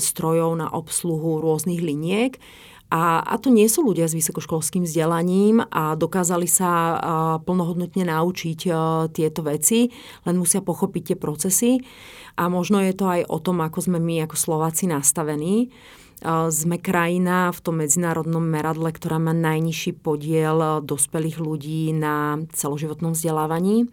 strojov 0.00 0.50
na 0.56 0.72
obsluhu 0.72 1.44
rôznych 1.44 1.84
liniek. 1.84 2.40
A, 2.88 3.20
a 3.20 3.34
to 3.36 3.52
nie 3.52 3.68
sú 3.68 3.84
ľudia 3.84 4.08
s 4.08 4.16
vysokoškolským 4.16 4.88
vzdelaním 4.88 5.60
a 5.60 5.92
dokázali 5.92 6.48
sa 6.48 6.68
a, 6.68 6.92
plnohodnotne 7.36 8.08
naučiť 8.08 8.60
a, 8.68 8.72
tieto 9.12 9.44
veci, 9.44 9.92
len 10.24 10.40
musia 10.40 10.64
pochopiť 10.64 11.12
tie 11.12 11.16
procesy. 11.20 11.84
A 12.40 12.48
možno 12.48 12.80
je 12.80 12.96
to 12.96 13.04
aj 13.04 13.28
o 13.28 13.38
tom, 13.44 13.60
ako 13.60 13.84
sme 13.84 13.98
my 14.00 14.24
ako 14.24 14.36
Slováci 14.40 14.88
nastavení. 14.88 15.68
Sme 16.26 16.82
krajina 16.82 17.54
v 17.54 17.62
tom 17.62 17.78
medzinárodnom 17.78 18.42
meradle, 18.42 18.90
ktorá 18.90 19.22
má 19.22 19.30
najnižší 19.30 20.02
podiel 20.02 20.82
dospelých 20.82 21.38
ľudí 21.38 21.94
na 21.94 22.42
celoživotnom 22.50 23.14
vzdelávaní. 23.14 23.86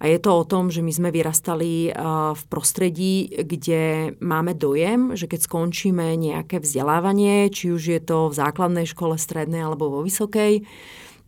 A 0.00 0.08
je 0.08 0.16
to 0.16 0.32
o 0.32 0.48
tom, 0.48 0.72
že 0.72 0.80
my 0.80 0.90
sme 0.90 1.10
vyrastali 1.12 1.92
v 2.32 2.42
prostredí, 2.48 3.28
kde 3.36 4.16
máme 4.18 4.56
dojem, 4.56 5.12
že 5.12 5.28
keď 5.28 5.44
skončíme 5.44 6.16
nejaké 6.16 6.58
vzdelávanie, 6.58 7.52
či 7.52 7.70
už 7.70 7.82
je 7.84 8.00
to 8.00 8.32
v 8.32 8.38
základnej 8.40 8.88
škole, 8.88 9.20
strednej 9.20 9.60
alebo 9.60 9.92
vo 9.92 10.00
vysokej, 10.00 10.64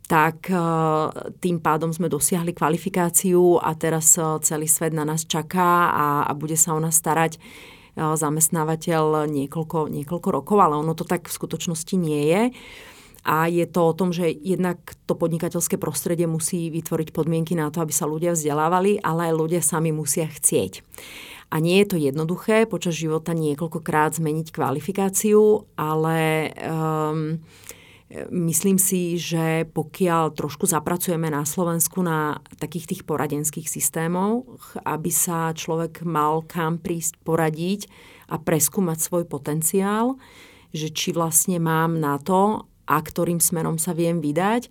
tak 0.09 0.51
tým 1.39 1.57
pádom 1.63 1.93
sme 1.95 2.11
dosiahli 2.11 2.57
kvalifikáciu 2.57 3.61
a 3.63 3.77
teraz 3.79 4.19
celý 4.19 4.67
svet 4.67 4.97
na 4.97 5.05
nás 5.07 5.29
čaká 5.29 5.93
a, 5.93 6.07
a 6.27 6.33
bude 6.35 6.57
sa 6.59 6.75
o 6.75 6.81
nás 6.81 6.99
starať 6.99 7.39
zamestnávateľ 7.97 9.29
niekoľko, 9.29 9.93
niekoľko 9.93 10.29
rokov, 10.33 10.59
ale 10.61 10.81
ono 10.81 10.97
to 10.97 11.05
tak 11.05 11.29
v 11.29 11.37
skutočnosti 11.37 11.95
nie 11.97 12.23
je. 12.33 12.43
A 13.23 13.47
je 13.47 13.63
to 13.71 13.87
o 13.87 13.95
tom, 13.95 14.11
že 14.11 14.35
jednak 14.35 14.83
to 15.07 15.15
podnikateľské 15.15 15.79
prostredie 15.79 16.27
musí 16.27 16.75
vytvoriť 16.75 17.15
podmienky 17.15 17.55
na 17.55 17.71
to, 17.71 17.79
aby 17.79 17.95
sa 17.95 18.11
ľudia 18.11 18.35
vzdelávali, 18.35 18.99
ale 18.99 19.31
aj 19.31 19.39
ľudia 19.39 19.63
sami 19.63 19.95
musia 19.95 20.27
chcieť. 20.27 20.83
A 21.53 21.61
nie 21.63 21.85
je 21.85 21.87
to 21.87 21.97
jednoduché 22.01 22.67
počas 22.67 22.97
života 22.99 23.37
niekoľkokrát 23.37 24.19
zmeniť 24.19 24.51
kvalifikáciu, 24.51 25.69
ale 25.77 26.51
um, 26.65 27.39
Myslím 28.29 28.77
si, 28.77 29.17
že 29.17 29.65
pokiaľ 29.73 30.37
trošku 30.37 30.69
zapracujeme 30.69 31.33
na 31.33 31.49
Slovensku 31.49 32.05
na 32.05 32.45
takých 32.61 32.93
tých 32.93 33.03
poradenských 33.09 33.65
systémoch, 33.65 34.77
aby 34.85 35.09
sa 35.09 35.57
človek 35.57 36.05
mal 36.05 36.45
kam 36.45 36.77
prísť 36.77 37.17
poradiť 37.25 37.89
a 38.29 38.37
preskúmať 38.37 38.99
svoj 39.01 39.25
potenciál, 39.25 40.21
že 40.77 40.93
či 40.93 41.17
vlastne 41.17 41.57
mám 41.57 42.01
na 42.01 42.21
to 42.21 42.69
a 42.85 42.97
ktorým 43.01 43.41
smerom 43.41 43.81
sa 43.81 43.97
viem 43.97 44.21
vydať, 44.21 44.69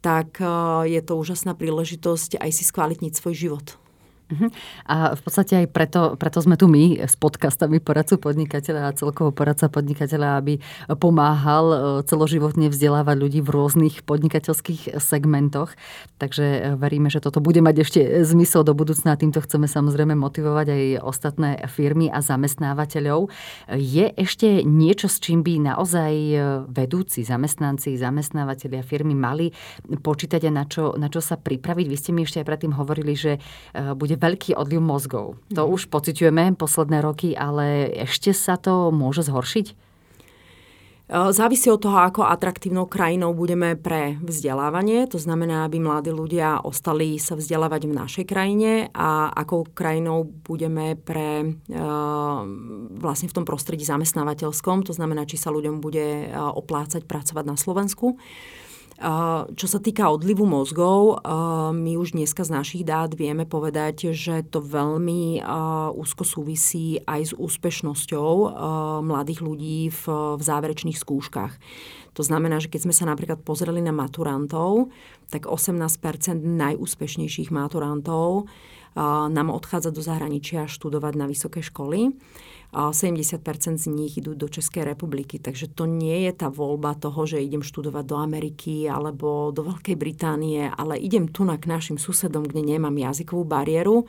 tak 0.00 0.40
eh, 0.40 0.50
je 0.90 1.00
to 1.04 1.14
úžasná 1.16 1.54
príležitosť 1.54 2.40
aj 2.40 2.50
si 2.50 2.64
skvalitniť 2.66 3.12
svoj 3.14 3.34
život. 3.36 3.79
Uh-huh. 4.30 4.46
A 4.86 5.18
v 5.18 5.20
podstate 5.26 5.66
aj 5.66 5.66
preto, 5.74 6.14
preto 6.14 6.38
sme 6.38 6.54
tu 6.54 6.70
my 6.70 7.02
s 7.02 7.18
podcastami 7.18 7.82
poradcu 7.82 8.14
podnikateľa 8.22 8.82
a 8.86 8.94
celkovo 8.94 9.34
poradca 9.34 9.66
podnikateľa, 9.66 10.38
aby 10.38 10.62
pomáhal 11.02 11.66
e, 11.66 11.78
celoživotne 12.06 12.70
vzdelávať 12.70 13.16
ľudí 13.18 13.40
v 13.42 13.50
rôznych 13.50 14.06
podnikateľských 14.06 15.02
segmentoch. 15.02 15.74
Takže 16.22 16.46
e, 16.46 16.58
veríme, 16.78 17.10
že 17.10 17.18
toto 17.18 17.42
bude 17.42 17.58
mať 17.58 17.82
ešte 17.82 18.00
zmysel 18.22 18.62
do 18.62 18.70
budúcna. 18.70 19.18
Týmto 19.18 19.42
chceme 19.42 19.66
samozrejme 19.66 20.14
motivovať 20.14 20.66
aj 20.70 20.82
ostatné 21.02 21.50
firmy 21.66 22.06
a 22.06 22.22
zamestnávateľov. 22.22 23.34
Je 23.74 24.14
ešte 24.14 24.62
niečo, 24.62 25.10
s 25.10 25.18
čím 25.18 25.42
by 25.42 25.74
naozaj 25.74 26.12
e, 26.14 26.36
vedúci, 26.70 27.26
zamestnanci, 27.26 27.98
zamestnávateľia 27.98 28.86
firmy 28.86 29.18
mali 29.18 29.50
počítať 29.90 30.46
a 30.46 30.50
na 30.54 30.64
čo, 30.70 30.94
na 30.94 31.10
čo 31.10 31.18
sa 31.18 31.34
pripraviť? 31.34 31.86
Vy 31.90 31.96
ste 31.98 32.14
mi 32.14 32.22
ešte 32.22 32.38
aj 32.38 32.46
predtým 32.46 32.78
hovorili, 32.78 33.18
že 33.18 33.42
bude 33.96 34.19
veľký 34.20 34.52
odliv 34.54 34.84
mozgov. 34.84 35.40
To 35.56 35.62
mhm. 35.64 35.70
už 35.72 35.88
pociťujeme 35.88 36.54
posledné 36.60 37.00
roky, 37.00 37.32
ale 37.32 37.88
ešte 38.04 38.36
sa 38.36 38.60
to 38.60 38.92
môže 38.92 39.24
zhoršiť? 39.24 39.90
Závisí 41.10 41.66
od 41.66 41.82
toho, 41.82 41.98
ako 41.98 42.22
atraktívnou 42.22 42.86
krajinou 42.86 43.34
budeme 43.34 43.74
pre 43.74 44.14
vzdelávanie. 44.22 45.10
To 45.10 45.18
znamená, 45.18 45.66
aby 45.66 45.82
mladí 45.82 46.14
ľudia 46.14 46.62
ostali 46.62 47.18
sa 47.18 47.34
vzdelávať 47.34 47.90
v 47.90 47.98
našej 47.98 48.24
krajine 48.30 48.94
a 48.94 49.34
akou 49.34 49.66
krajinou 49.66 50.22
budeme 50.46 50.94
pre 50.94 51.58
vlastne 52.94 53.26
v 53.26 53.34
tom 53.34 53.42
prostredí 53.42 53.82
zamestnávateľskom. 53.82 54.86
To 54.86 54.94
znamená, 54.94 55.26
či 55.26 55.34
sa 55.34 55.50
ľuďom 55.50 55.82
bude 55.82 56.30
oplácať 56.30 57.02
pracovať 57.02 57.42
na 57.42 57.58
Slovensku. 57.58 58.14
Čo 59.56 59.64
sa 59.64 59.80
týka 59.80 60.12
odlivu 60.12 60.44
mozgov, 60.44 61.24
my 61.72 61.96
už 61.96 62.12
dneska 62.12 62.44
z 62.44 62.52
našich 62.52 62.84
dát 62.84 63.08
vieme 63.16 63.48
povedať, 63.48 64.12
že 64.12 64.44
to 64.44 64.60
veľmi 64.60 65.40
úzko 65.96 66.28
súvisí 66.28 67.00
aj 67.08 67.20
s 67.28 67.32
úspešnosťou 67.32 68.60
mladých 69.00 69.40
ľudí 69.40 69.88
v, 69.88 70.04
záverečných 70.36 71.00
skúškach. 71.00 71.56
To 72.12 72.20
znamená, 72.20 72.60
že 72.60 72.68
keď 72.68 72.92
sme 72.92 72.92
sa 72.92 73.08
napríklad 73.08 73.40
pozreli 73.40 73.80
na 73.80 73.96
maturantov, 73.96 74.92
tak 75.32 75.48
18% 75.48 75.96
najúspešnejších 76.36 77.48
maturantov 77.48 78.52
nám 79.32 79.48
odchádza 79.48 79.96
do 79.96 80.04
zahraničia 80.04 80.68
študovať 80.68 81.14
na 81.16 81.24
vysoké 81.24 81.64
školy 81.64 82.12
70% 82.70 83.82
z 83.82 83.86
nich 83.90 84.14
idú 84.22 84.38
do 84.38 84.46
Českej 84.46 84.86
republiky. 84.86 85.42
Takže 85.42 85.74
to 85.74 85.90
nie 85.90 86.30
je 86.30 86.32
tá 86.38 86.46
voľba 86.46 86.94
toho, 86.94 87.26
že 87.26 87.42
idem 87.42 87.66
študovať 87.66 88.04
do 88.06 88.16
Ameriky 88.18 88.86
alebo 88.86 89.50
do 89.50 89.66
Veľkej 89.66 89.98
Británie, 89.98 90.70
ale 90.70 91.02
idem 91.02 91.26
tu 91.26 91.42
na 91.42 91.58
k 91.58 91.66
našim 91.66 91.98
susedom, 91.98 92.46
kde 92.46 92.62
nemám 92.62 92.94
jazykovú 92.94 93.42
bariéru. 93.42 94.06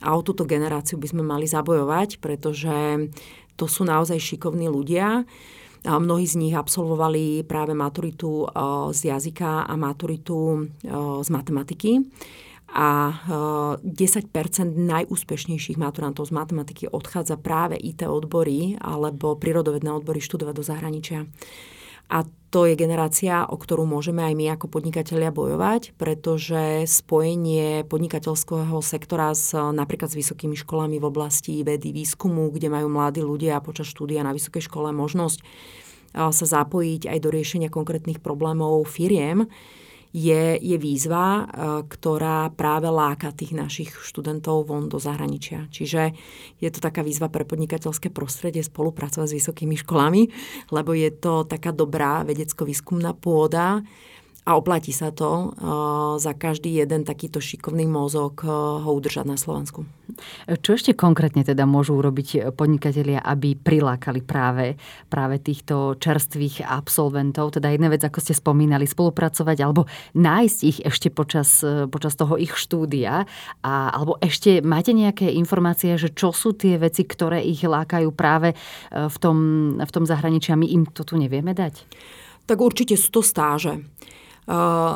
A 0.00 0.16
o 0.16 0.24
túto 0.24 0.48
generáciu 0.48 0.96
by 0.96 1.12
sme 1.12 1.20
mali 1.20 1.44
zabojovať, 1.44 2.24
pretože 2.24 3.12
to 3.60 3.68
sú 3.68 3.84
naozaj 3.84 4.16
šikovní 4.16 4.72
ľudia. 4.72 5.28
A 5.84 5.96
mnohí 5.96 6.24
z 6.24 6.40
nich 6.40 6.56
absolvovali 6.56 7.44
práve 7.44 7.76
maturitu 7.76 8.48
z 8.96 9.00
jazyka 9.12 9.68
a 9.68 9.74
maturitu 9.76 10.68
z 11.20 11.28
matematiky 11.28 12.04
a 12.70 13.18
10 13.82 13.82
e, 13.82 14.62
najúspešnejších 14.64 15.74
maturantov 15.74 16.30
z 16.30 16.32
matematiky 16.38 16.86
odchádza 16.86 17.34
práve 17.34 17.74
IT 17.74 18.06
odbory 18.06 18.78
alebo 18.78 19.34
prírodovedné 19.34 19.90
odbory 19.90 20.22
študovať 20.22 20.54
do 20.54 20.64
zahraničia. 20.64 21.20
A 22.10 22.26
to 22.50 22.66
je 22.66 22.74
generácia, 22.74 23.46
o 23.46 23.54
ktorú 23.54 23.86
môžeme 23.86 24.26
aj 24.26 24.34
my 24.34 24.46
ako 24.58 24.66
podnikatelia 24.66 25.30
bojovať, 25.30 25.94
pretože 25.94 26.82
spojenie 26.90 27.86
podnikateľského 27.86 28.74
sektora 28.82 29.30
s, 29.30 29.54
napríklad 29.54 30.10
s 30.10 30.18
vysokými 30.18 30.58
školami 30.58 30.98
v 30.98 31.06
oblasti 31.06 31.62
vedy, 31.62 31.94
výskumu, 31.94 32.50
kde 32.50 32.66
majú 32.66 32.90
mladí 32.90 33.22
ľudia 33.22 33.62
počas 33.62 33.86
štúdia 33.86 34.26
na 34.26 34.34
vysokej 34.34 34.66
škole 34.66 34.90
možnosť 34.90 35.38
e, 35.38 35.44
sa 36.18 36.46
zapojiť 36.46 37.06
aj 37.06 37.18
do 37.22 37.30
riešenia 37.30 37.70
konkrétnych 37.70 38.18
problémov 38.18 38.82
firiem, 38.90 39.46
je, 40.10 40.58
je 40.58 40.76
výzva, 40.78 41.26
e, 41.26 41.44
ktorá 41.86 42.50
práve 42.50 42.90
láka 42.90 43.30
tých 43.30 43.54
našich 43.54 43.90
študentov 43.94 44.66
von 44.66 44.90
do 44.90 44.98
zahraničia. 44.98 45.70
Čiže 45.70 46.14
je 46.58 46.68
to 46.70 46.82
taká 46.82 47.06
výzva 47.06 47.30
pre 47.30 47.46
podnikateľské 47.46 48.10
prostredie 48.10 48.66
spolupracovať 48.66 49.26
s 49.30 49.38
vysokými 49.38 49.78
školami, 49.78 50.22
lebo 50.74 50.90
je 50.94 51.10
to 51.14 51.46
taká 51.46 51.70
dobrá 51.70 52.26
vedecko-výskumná 52.26 53.14
pôda, 53.14 53.86
a 54.50 54.58
oplatí 54.58 54.90
sa 54.90 55.14
to 55.14 55.54
uh, 55.54 56.18
za 56.18 56.34
každý 56.34 56.82
jeden 56.82 57.06
takýto 57.06 57.38
šikovný 57.38 57.86
mozog 57.86 58.42
uh, 58.42 58.82
ho 58.82 58.90
udržať 58.90 59.22
na 59.30 59.38
Slovensku. 59.38 59.86
Čo 60.50 60.74
ešte 60.74 60.98
konkrétne 60.98 61.46
teda 61.46 61.70
môžu 61.70 61.94
urobiť 61.94 62.50
podnikatelia, 62.58 63.22
aby 63.22 63.54
prilákali 63.54 64.26
práve, 64.26 64.74
práve 65.06 65.38
týchto 65.38 65.94
čerstvých 66.02 66.66
absolventov? 66.66 67.54
Teda 67.54 67.70
jedna 67.70 67.86
vec, 67.86 68.02
ako 68.02 68.18
ste 68.18 68.34
spomínali, 68.34 68.90
spolupracovať 68.90 69.58
alebo 69.62 69.86
nájsť 70.18 70.58
ich 70.66 70.78
ešte 70.82 71.14
počas, 71.14 71.62
počas 71.94 72.18
toho 72.18 72.34
ich 72.34 72.58
štúdia. 72.58 73.22
A, 73.62 73.74
alebo 73.94 74.18
ešte 74.18 74.58
máte 74.66 74.90
nejaké 74.90 75.30
informácie, 75.30 75.94
že 75.94 76.10
čo 76.10 76.34
sú 76.34 76.58
tie 76.58 76.74
veci, 76.74 77.06
ktoré 77.06 77.46
ich 77.46 77.62
lákajú 77.62 78.10
práve 78.10 78.58
v 78.90 79.16
tom, 79.22 79.36
v 79.78 79.90
tom 79.94 80.04
zahraničí 80.10 80.50
a 80.50 80.58
my 80.58 80.66
im 80.66 80.90
to 80.90 81.06
tu 81.06 81.14
nevieme 81.22 81.54
dať? 81.54 81.86
Tak 82.50 82.58
určite 82.58 82.98
sú 82.98 83.14
to 83.14 83.22
stáže. 83.22 83.78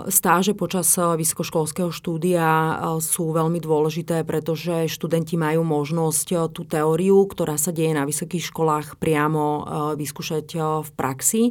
Stáže 0.08 0.56
počas 0.56 0.88
vysokoškolského 0.96 1.92
štúdia 1.92 2.74
sú 2.98 3.30
veľmi 3.30 3.60
dôležité, 3.62 4.24
pretože 4.26 4.90
študenti 4.90 5.38
majú 5.38 5.62
možnosť 5.62 6.50
tú 6.50 6.66
teóriu, 6.66 7.22
ktorá 7.28 7.54
sa 7.54 7.70
deje 7.70 7.94
na 7.94 8.08
vysokých 8.08 8.50
školách, 8.50 8.98
priamo 8.98 9.66
vyskúšať 9.94 10.46
v 10.82 10.90
praxi. 10.96 11.42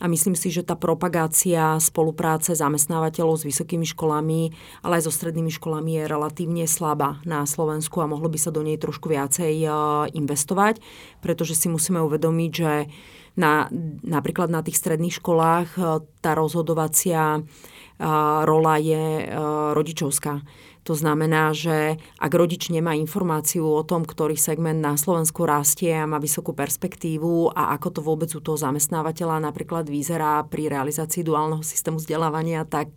A 0.00 0.08
myslím 0.08 0.32
si, 0.32 0.48
že 0.48 0.64
tá 0.64 0.80
propagácia 0.80 1.76
spolupráce 1.76 2.56
zamestnávateľov 2.56 3.44
s 3.44 3.44
vysokými 3.44 3.84
školami, 3.84 4.48
ale 4.80 4.96
aj 4.96 5.04
so 5.04 5.12
strednými 5.12 5.52
školami 5.52 6.00
je 6.00 6.08
relatívne 6.08 6.64
slabá 6.64 7.20
na 7.28 7.44
Slovensku 7.44 8.00
a 8.00 8.08
mohlo 8.08 8.32
by 8.32 8.38
sa 8.40 8.48
do 8.48 8.64
nej 8.64 8.80
trošku 8.80 9.12
viacej 9.12 9.60
investovať, 10.16 10.80
pretože 11.20 11.52
si 11.52 11.68
musíme 11.68 12.00
uvedomiť, 12.00 12.50
že 12.52 12.88
na, 13.38 13.70
napríklad 14.02 14.50
na 14.50 14.64
tých 14.64 14.78
stredných 14.78 15.18
školách 15.22 15.68
e, 15.76 15.80
tá 16.18 16.32
rozhodovacia 16.34 17.38
e, 17.38 17.40
rola 18.44 18.74
je 18.80 19.04
e, 19.22 19.26
rodičovská. 19.76 20.42
To 20.88 20.96
znamená, 20.96 21.52
že 21.52 22.00
ak 22.16 22.32
rodič 22.32 22.72
nemá 22.72 22.96
informáciu 22.96 23.68
o 23.68 23.84
tom, 23.84 24.02
ktorý 24.08 24.32
segment 24.32 24.80
na 24.80 24.96
Slovensku 24.96 25.44
rastie 25.44 25.92
a 25.92 26.08
má 26.08 26.16
vysokú 26.16 26.56
perspektívu 26.56 27.52
a 27.52 27.76
ako 27.76 27.88
to 27.92 28.00
vôbec 28.00 28.32
u 28.32 28.40
toho 28.40 28.56
zamestnávateľa 28.56 29.44
napríklad 29.44 29.92
vyzerá 29.92 30.40
pri 30.48 30.72
realizácii 30.72 31.20
duálneho 31.20 31.60
systému 31.60 32.00
vzdelávania, 32.00 32.64
tak 32.64 32.96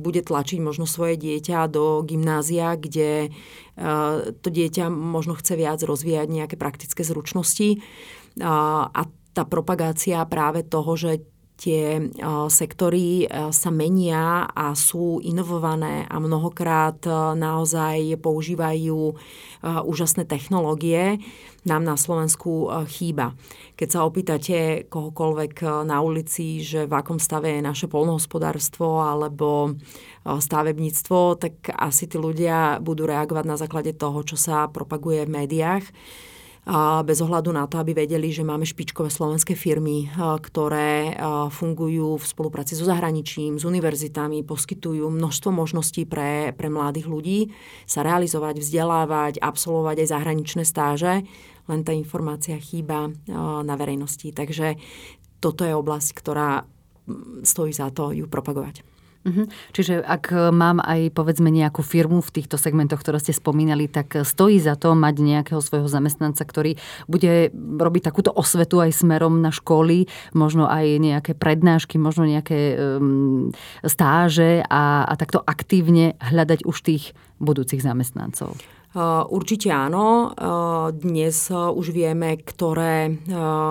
bude 0.00 0.24
tlačiť 0.24 0.64
možno 0.64 0.88
svoje 0.88 1.20
dieťa 1.20 1.68
do 1.68 2.00
gymnázia, 2.08 2.72
kde 2.80 3.28
to 4.40 4.48
dieťa 4.48 4.88
možno 4.88 5.36
chce 5.36 5.60
viac 5.60 5.84
rozvíjať 5.84 6.28
nejaké 6.32 6.56
praktické 6.56 7.04
zručnosti. 7.04 7.84
A 8.40 9.02
tá 9.32 9.42
propagácia 9.44 10.24
práve 10.24 10.64
toho, 10.64 10.96
že 10.96 11.24
tie 11.52 12.10
sektory 12.50 13.30
sa 13.54 13.70
menia 13.70 14.50
a 14.50 14.74
sú 14.74 15.22
inovované 15.22 16.10
a 16.10 16.18
mnohokrát 16.18 16.98
naozaj 17.38 18.18
používajú 18.18 19.14
úžasné 19.62 20.26
technológie, 20.26 21.22
nám 21.62 21.86
na 21.86 21.94
Slovensku 21.94 22.66
chýba. 22.90 23.38
Keď 23.78 23.88
sa 23.94 24.02
opýtate 24.02 24.90
kohokoľvek 24.90 25.86
na 25.86 26.02
ulici, 26.02 26.66
že 26.66 26.90
v 26.90 26.98
akom 26.98 27.22
stave 27.22 27.54
je 27.54 27.62
naše 27.62 27.86
polnohospodárstvo 27.86 28.98
alebo 28.98 29.78
stavebníctvo, 30.26 31.18
tak 31.38 31.70
asi 31.78 32.10
tí 32.10 32.18
ľudia 32.18 32.82
budú 32.82 33.06
reagovať 33.06 33.44
na 33.46 33.54
základe 33.54 33.94
toho, 33.94 34.26
čo 34.26 34.34
sa 34.34 34.66
propaguje 34.66 35.30
v 35.30 35.34
médiách 35.46 35.84
bez 37.02 37.18
ohľadu 37.18 37.50
na 37.50 37.66
to, 37.66 37.82
aby 37.82 38.06
vedeli, 38.06 38.30
že 38.30 38.46
máme 38.46 38.62
špičkové 38.62 39.10
slovenské 39.10 39.58
firmy, 39.58 40.06
ktoré 40.14 41.18
fungujú 41.50 42.22
v 42.22 42.24
spolupráci 42.24 42.78
so 42.78 42.86
zahraničím, 42.86 43.58
s 43.58 43.66
univerzitami, 43.66 44.46
poskytujú 44.46 45.10
množstvo 45.10 45.50
možností 45.50 46.06
pre, 46.06 46.54
pre 46.54 46.70
mladých 46.70 47.10
ľudí 47.10 47.40
sa 47.82 48.06
realizovať, 48.06 48.62
vzdelávať, 48.62 49.42
absolvovať 49.42 50.06
aj 50.06 50.08
zahraničné 50.14 50.62
stáže, 50.62 51.26
len 51.66 51.80
tá 51.82 51.90
informácia 51.90 52.54
chýba 52.62 53.10
na 53.66 53.74
verejnosti. 53.74 54.30
Takže 54.30 54.78
toto 55.42 55.66
je 55.66 55.74
oblasť, 55.74 56.14
ktorá 56.14 56.62
stojí 57.42 57.74
za 57.74 57.90
to 57.90 58.14
ju 58.14 58.30
propagovať. 58.30 58.86
Uh-huh. 59.22 59.46
Čiže 59.70 60.02
ak 60.02 60.34
mám 60.50 60.82
aj 60.82 61.14
povedzme 61.14 61.46
nejakú 61.46 61.86
firmu 61.86 62.18
v 62.18 62.42
týchto 62.42 62.58
segmentoch, 62.58 62.98
ktoré 62.98 63.22
ste 63.22 63.30
spomínali, 63.30 63.86
tak 63.86 64.26
stojí 64.26 64.58
za 64.58 64.74
to 64.74 64.98
mať 64.98 65.14
nejakého 65.22 65.62
svojho 65.62 65.86
zamestnanca, 65.86 66.42
ktorý 66.42 66.74
bude 67.06 67.54
robiť 67.54 68.02
takúto 68.02 68.34
osvetu 68.34 68.82
aj 68.82 68.98
smerom 68.98 69.38
na 69.38 69.54
školy, 69.54 70.10
možno 70.34 70.66
aj 70.66 70.98
nejaké 70.98 71.32
prednášky, 71.38 72.02
možno 72.02 72.26
nejaké 72.26 72.74
um, 72.74 73.54
stáže 73.86 74.66
a, 74.66 75.06
a 75.06 75.14
takto 75.14 75.38
aktívne 75.38 76.18
hľadať 76.18 76.66
už 76.66 76.76
tých 76.82 77.14
budúcich 77.38 77.82
zamestnancov. 77.82 78.58
Určite 78.92 79.72
áno. 79.72 80.36
Dnes 80.92 81.48
už 81.48 81.96
vieme, 81.96 82.36
ktoré 82.36 83.08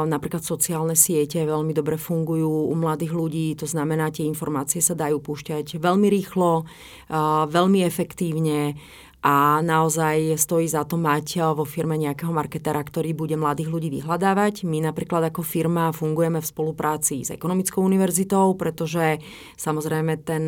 napríklad 0.10 0.42
sociálne 0.42 0.98
siete 0.98 1.46
veľmi 1.46 1.78
dobre 1.78 2.02
fungujú 2.02 2.50
u 2.50 2.74
mladých 2.74 3.14
ľudí. 3.14 3.54
To 3.62 3.70
znamená, 3.70 4.10
tie 4.10 4.26
informácie 4.26 4.82
sa 4.82 4.98
dajú 4.98 5.22
púšťať 5.22 5.78
veľmi 5.78 6.10
rýchlo, 6.10 6.66
veľmi 7.48 7.86
efektívne 7.86 8.74
a 9.22 9.62
naozaj 9.62 10.34
stojí 10.34 10.66
za 10.66 10.82
to 10.82 10.98
mať 10.98 11.28
eh, 11.38 11.42
vo 11.54 11.62
firme 11.62 11.94
nejakého 11.94 12.34
marketera, 12.34 12.82
ktorý 12.82 13.14
bude 13.14 13.38
mladých 13.38 13.70
ľudí 13.70 13.90
vyhľadávať. 13.94 14.66
My 14.66 14.82
napríklad 14.82 15.30
ako 15.30 15.46
firma 15.46 15.94
fungujeme 15.94 16.42
v 16.42 16.50
spolupráci 16.50 17.22
s 17.22 17.30
ekonomickou 17.30 17.86
univerzitou, 17.86 18.58
pretože 18.58 19.22
samozrejme 19.62 20.14
ten 20.26 20.44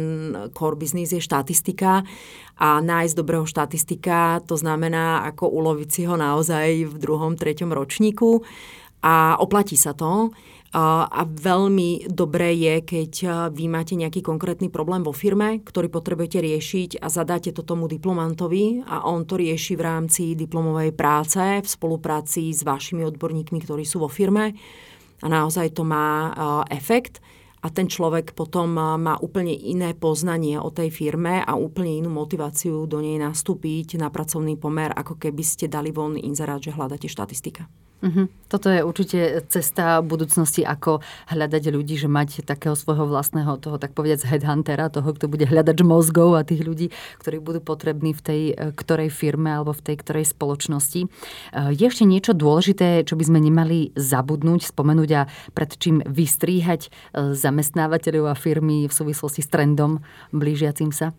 core 0.57 0.77
business 0.77 1.13
je 1.13 1.21
štatistika 1.21 2.01
a 2.57 2.81
nájsť 2.81 3.13
dobrého 3.13 3.45
štatistika, 3.45 4.41
to 4.45 4.57
znamená 4.57 5.25
ako 5.29 5.49
uloviť 5.49 5.89
si 5.89 6.01
ho 6.09 6.17
naozaj 6.17 6.89
v 6.89 6.95
druhom, 6.97 7.37
treťom 7.37 7.69
ročníku 7.69 8.41
a 9.05 9.37
oplatí 9.37 9.77
sa 9.77 9.93
to. 9.93 10.33
A 10.73 11.21
veľmi 11.29 12.09
dobré 12.09 12.57
je, 12.57 12.81
keď 12.81 13.11
vy 13.53 13.69
máte 13.69 13.93
nejaký 13.93 14.25
konkrétny 14.25 14.73
problém 14.73 15.05
vo 15.05 15.13
firme, 15.13 15.61
ktorý 15.61 15.85
potrebujete 15.85 16.41
riešiť 16.41 16.97
a 16.97 17.13
zadáte 17.13 17.53
to 17.53 17.61
tomu 17.61 17.85
diplomantovi 17.85 18.81
a 18.81 19.05
on 19.05 19.29
to 19.29 19.37
rieši 19.37 19.77
v 19.77 19.85
rámci 19.85 20.23
diplomovej 20.33 20.97
práce 20.97 21.37
v 21.37 21.67
spolupráci 21.69 22.49
s 22.49 22.65
vašimi 22.65 23.05
odborníkmi, 23.05 23.61
ktorí 23.61 23.85
sú 23.85 24.01
vo 24.01 24.09
firme. 24.09 24.57
A 25.21 25.29
naozaj 25.29 25.77
to 25.77 25.85
má 25.85 26.33
efekt 26.73 27.21
a 27.61 27.69
ten 27.69 27.85
človek 27.85 28.33
potom 28.33 28.73
má 28.73 29.15
úplne 29.21 29.53
iné 29.53 29.93
poznanie 29.93 30.57
o 30.57 30.73
tej 30.73 30.89
firme 30.89 31.45
a 31.45 31.53
úplne 31.53 32.01
inú 32.01 32.09
motiváciu 32.09 32.89
do 32.89 32.97
nej 32.97 33.21
nastúpiť 33.21 34.01
na 34.01 34.09
pracovný 34.09 34.57
pomer, 34.57 34.89
ako 34.89 35.21
keby 35.21 35.45
ste 35.45 35.69
dali 35.69 35.93
von 35.93 36.17
inzerát, 36.17 36.59
že 36.59 36.73
hľadáte 36.73 37.05
štatistika. 37.05 37.69
Uh-huh. 38.03 38.27
Toto 38.51 38.67
je 38.67 38.83
určite 38.83 39.47
cesta 39.47 40.03
budúcnosti, 40.03 40.59
ako 40.67 40.99
hľadať 41.31 41.71
ľudí, 41.71 41.95
že 41.95 42.11
mať 42.11 42.43
takého 42.43 42.75
svojho 42.75 43.07
vlastného, 43.07 43.55
toho 43.63 43.79
tak 43.79 43.95
povedať 43.95 44.27
headhuntera, 44.27 44.91
toho, 44.91 45.15
kto 45.15 45.31
bude 45.31 45.47
hľadať 45.47 45.79
mozgov 45.87 46.35
a 46.35 46.43
tých 46.43 46.67
ľudí, 46.67 46.91
ktorí 47.23 47.39
budú 47.39 47.63
potrební 47.63 48.11
v 48.11 48.21
tej 48.21 48.41
e, 48.51 48.53
ktorej 48.75 49.07
firme 49.07 49.55
alebo 49.55 49.71
v 49.71 49.87
tej 49.87 49.95
ktorej 50.03 50.27
spoločnosti. 50.35 51.01
E, 51.01 51.07
je 51.71 51.85
ešte 51.87 52.03
niečo 52.03 52.35
dôležité, 52.35 53.07
čo 53.07 53.15
by 53.15 53.23
sme 53.23 53.39
nemali 53.39 53.95
zabudnúť, 53.95 54.67
spomenúť 54.67 55.09
a 55.15 55.21
pred 55.55 55.71
čím 55.79 56.03
vystríhať 56.03 56.91
e, 57.15 57.31
zamestnávateľov 57.31 58.35
a 58.35 58.35
firmy 58.35 58.83
v 58.83 58.93
súvislosti 58.93 59.39
s 59.39 59.47
trendom 59.47 60.03
blížiacim 60.35 60.91
sa? 60.91 61.15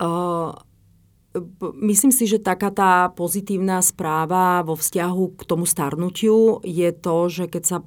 Uh 0.00 0.56
Myslím 1.82 2.14
si, 2.14 2.30
že 2.30 2.38
taká 2.38 2.70
tá 2.70 3.10
pozitívna 3.10 3.82
správa 3.82 4.62
vo 4.62 4.78
vzťahu 4.78 5.34
k 5.34 5.42
tomu 5.42 5.66
starnutiu 5.66 6.62
je 6.62 6.94
to, 6.94 7.26
že 7.26 7.50
keď 7.50 7.62
sa 7.66 7.78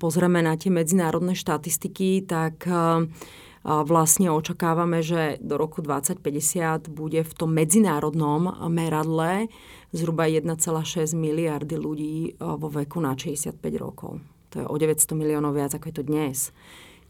pozrieme 0.00 0.40
na 0.40 0.56
tie 0.56 0.72
medzinárodné 0.72 1.36
štatistiky, 1.36 2.24
tak 2.24 2.64
vlastne 3.64 4.28
očakávame, 4.32 5.04
že 5.04 5.36
do 5.40 5.60
roku 5.60 5.84
2050 5.84 6.88
bude 6.92 7.20
v 7.24 7.32
tom 7.36 7.52
medzinárodnom 7.52 8.56
meradle 8.72 9.52
zhruba 9.92 10.24
1,6 10.24 11.12
miliardy 11.12 11.76
ľudí 11.76 12.36
vo 12.40 12.68
veku 12.72 13.04
na 13.04 13.12
65 13.12 13.60
rokov. 13.76 14.20
To 14.52 14.54
je 14.60 14.66
o 14.68 14.76
900 14.76 15.12
miliónov 15.12 15.56
viac, 15.56 15.76
ako 15.76 15.92
je 15.92 15.96
to 15.96 16.04
dnes. 16.04 16.52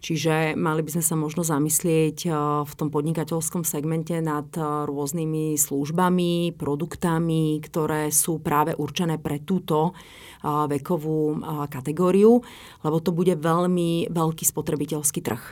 Čiže 0.04 0.52
mali 0.52 0.84
by 0.84 1.00
sme 1.00 1.04
sa 1.04 1.16
možno 1.16 1.40
zamyslieť 1.48 2.28
eh, 2.28 2.32
v 2.60 2.72
tom 2.76 2.92
podnikateľskom 2.92 3.64
segmente 3.64 4.12
nad 4.20 4.44
eh, 4.52 4.84
rôznymi 4.84 5.56
službami, 5.56 6.52
produktami, 6.52 7.56
ktoré 7.64 8.12
sú 8.12 8.36
práve 8.44 8.76
určené 8.76 9.16
pre 9.16 9.40
túto 9.40 9.96
eh, 9.96 10.68
vekovú 10.68 11.40
kategóriu, 11.72 12.44
lebo 12.84 12.96
to 13.00 13.16
bude 13.16 13.32
veľmi 13.40 14.12
veľký 14.12 14.44
spotrebiteľský 14.44 15.24
trh 15.24 15.44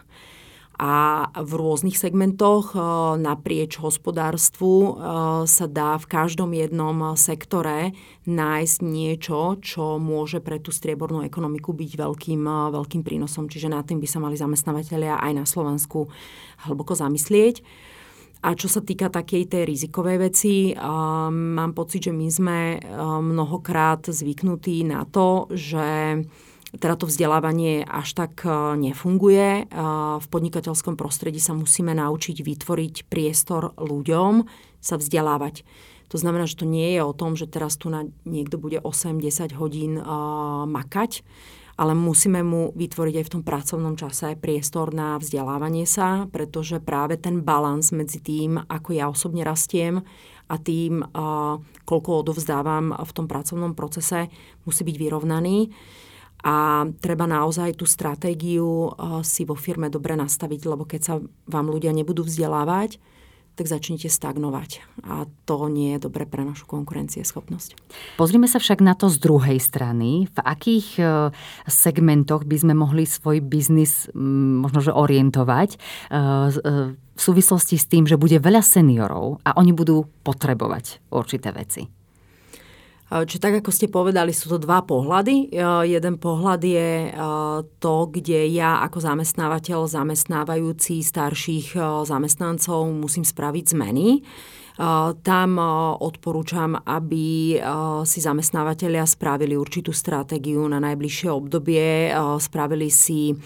a 0.83 1.31
v 1.39 1.53
rôznych 1.63 1.95
segmentoch 1.95 2.75
e, 2.75 2.79
naprieč 3.23 3.79
hospodárstvu 3.79 4.73
e, 4.75 4.91
sa 5.47 5.67
dá 5.71 5.95
v 5.95 6.11
každom 6.11 6.51
jednom 6.51 7.15
sektore 7.15 7.95
nájsť 8.27 8.79
niečo, 8.83 9.63
čo 9.63 10.03
môže 10.03 10.43
pre 10.43 10.59
tú 10.59 10.75
striebornú 10.75 11.23
ekonomiku 11.23 11.71
byť 11.71 11.93
veľkým, 11.95 12.43
e, 12.43 12.59
veľkým 12.75 13.07
prínosom. 13.07 13.47
Čiže 13.47 13.71
nad 13.71 13.87
tým 13.87 14.03
by 14.03 14.09
sa 14.11 14.19
mali 14.19 14.35
zamestnávateľia 14.35 15.23
aj 15.23 15.33
na 15.39 15.47
Slovensku 15.47 16.11
hlboko 16.67 16.99
zamyslieť. 16.99 17.63
A 18.43 18.59
čo 18.59 18.67
sa 18.67 18.83
týka 18.83 19.07
takej 19.07 19.55
tej 19.55 19.63
rizikovej 19.71 20.19
veci, 20.19 20.75
mám 20.75 21.79
pocit, 21.79 22.11
že 22.11 22.11
my 22.11 22.27
sme 22.27 22.59
mnohokrát 23.23 24.03
zvyknutí 24.03 24.83
na 24.83 25.07
to, 25.07 25.47
že 25.55 26.19
teda 26.73 26.97
to 26.97 27.05
vzdelávanie 27.05 27.85
až 27.85 28.17
tak 28.17 28.49
e, 28.49 28.49
nefunguje. 28.81 29.49
E, 29.61 29.63
v 30.17 30.27
podnikateľskom 30.33 30.97
prostredí 30.97 31.37
sa 31.37 31.53
musíme 31.53 31.93
naučiť 31.93 32.41
vytvoriť 32.41 32.95
priestor 33.13 33.77
ľuďom 33.77 34.49
sa 34.81 34.97
vzdelávať. 34.97 35.69
To 36.13 36.17
znamená, 36.21 36.45
že 36.45 36.61
to 36.61 36.69
nie 36.69 36.93
je 36.97 37.01
o 37.01 37.17
tom, 37.17 37.37
že 37.37 37.49
teraz 37.49 37.81
tu 37.81 37.89
na 37.89 38.05
niekto 38.29 38.61
bude 38.61 38.85
8-10 38.85 39.57
hodín 39.57 39.97
uh, 39.97 40.69
makať, 40.69 41.25
ale 41.81 41.97
musíme 41.97 42.45
mu 42.45 42.69
vytvoriť 42.77 43.15
aj 43.17 43.25
v 43.25 43.33
tom 43.33 43.41
pracovnom 43.41 43.97
čase 43.97 44.37
priestor 44.37 44.93
na 44.93 45.17
vzdelávanie 45.17 45.89
sa, 45.89 46.29
pretože 46.29 46.85
práve 46.85 47.17
ten 47.17 47.41
balans 47.41 47.97
medzi 47.97 48.21
tým, 48.21 48.61
ako 48.61 48.93
ja 48.93 49.09
osobne 49.09 49.41
rastiem 49.41 50.05
a 50.53 50.61
tým, 50.61 51.01
koľko 51.89 52.11
odovzdávam 52.21 52.93
v 52.93 53.13
tom 53.17 53.25
pracovnom 53.25 53.73
procese, 53.73 54.29
musí 54.69 54.85
byť 54.85 54.97
vyrovnaný 55.01 55.73
a 56.43 56.87
treba 56.99 57.31
naozaj 57.31 57.79
tú 57.79 57.87
stratégiu 57.87 58.91
eh, 58.91 59.23
si 59.23 59.47
vo 59.47 59.55
firme 59.55 59.87
dobre 59.87 60.19
nastaviť, 60.19 60.61
lebo 60.67 60.83
keď 60.85 61.01
sa 61.01 61.15
vám 61.47 61.67
ľudia 61.71 61.95
nebudú 61.95 62.27
vzdelávať, 62.27 62.99
tak 63.53 63.69
začnete 63.69 64.09
stagnovať. 64.09 64.81
A 65.05 65.29
to 65.45 65.69
nie 65.69 65.93
je 65.97 66.09
dobre 66.09 66.25
pre 66.25 66.41
našu 66.41 66.65
konkurencieschopnosť. 66.65 67.77
Pozrime 68.17 68.49
sa 68.49 68.57
však 68.57 68.81
na 68.81 68.97
to 68.97 69.13
z 69.13 69.21
druhej 69.21 69.61
strany. 69.61 70.25
V 70.27 70.39
akých 70.43 70.89
eh, 70.99 71.09
segmentoch 71.71 72.43
by 72.43 72.57
sme 72.59 72.75
mohli 72.75 73.07
svoj 73.07 73.39
biznis 73.45 74.11
mm, 74.11 74.67
možno 74.67 74.83
že 74.83 74.91
orientovať 74.91 75.79
eh, 75.79 76.91
v 77.13 77.21
súvislosti 77.21 77.77
s 77.79 77.87
tým, 77.87 78.09
že 78.09 78.19
bude 78.19 78.41
veľa 78.41 78.65
seniorov 78.65 79.39
a 79.47 79.55
oni 79.61 79.71
budú 79.71 80.09
potrebovať 80.25 81.13
určité 81.13 81.53
veci? 81.53 82.02
Čiže 83.13 83.45
tak, 83.45 83.61
ako 83.61 83.69
ste 83.69 83.93
povedali, 83.93 84.33
sú 84.33 84.57
to 84.57 84.57
dva 84.57 84.81
pohľady. 84.89 85.53
Jeden 85.85 86.17
pohľad 86.17 86.65
je 86.65 87.13
to, 87.77 87.95
kde 88.09 88.49
ja 88.49 88.81
ako 88.89 89.05
zamestnávateľ, 89.05 89.85
zamestnávajúci 89.85 91.05
starších 91.05 91.77
zamestnancov 92.09 92.89
musím 92.89 93.29
spraviť 93.29 93.65
zmeny. 93.77 94.25
Tam 95.23 95.51
odporúčam, 96.01 96.81
aby 96.81 97.61
si 98.09 98.19
zamestnávateľia 98.25 99.05
spravili 99.05 99.53
určitú 99.53 99.93
stratégiu 99.93 100.65
na 100.65 100.81
najbližšie 100.81 101.29
obdobie, 101.29 102.09
spravili 102.41 102.89
si 102.89 103.37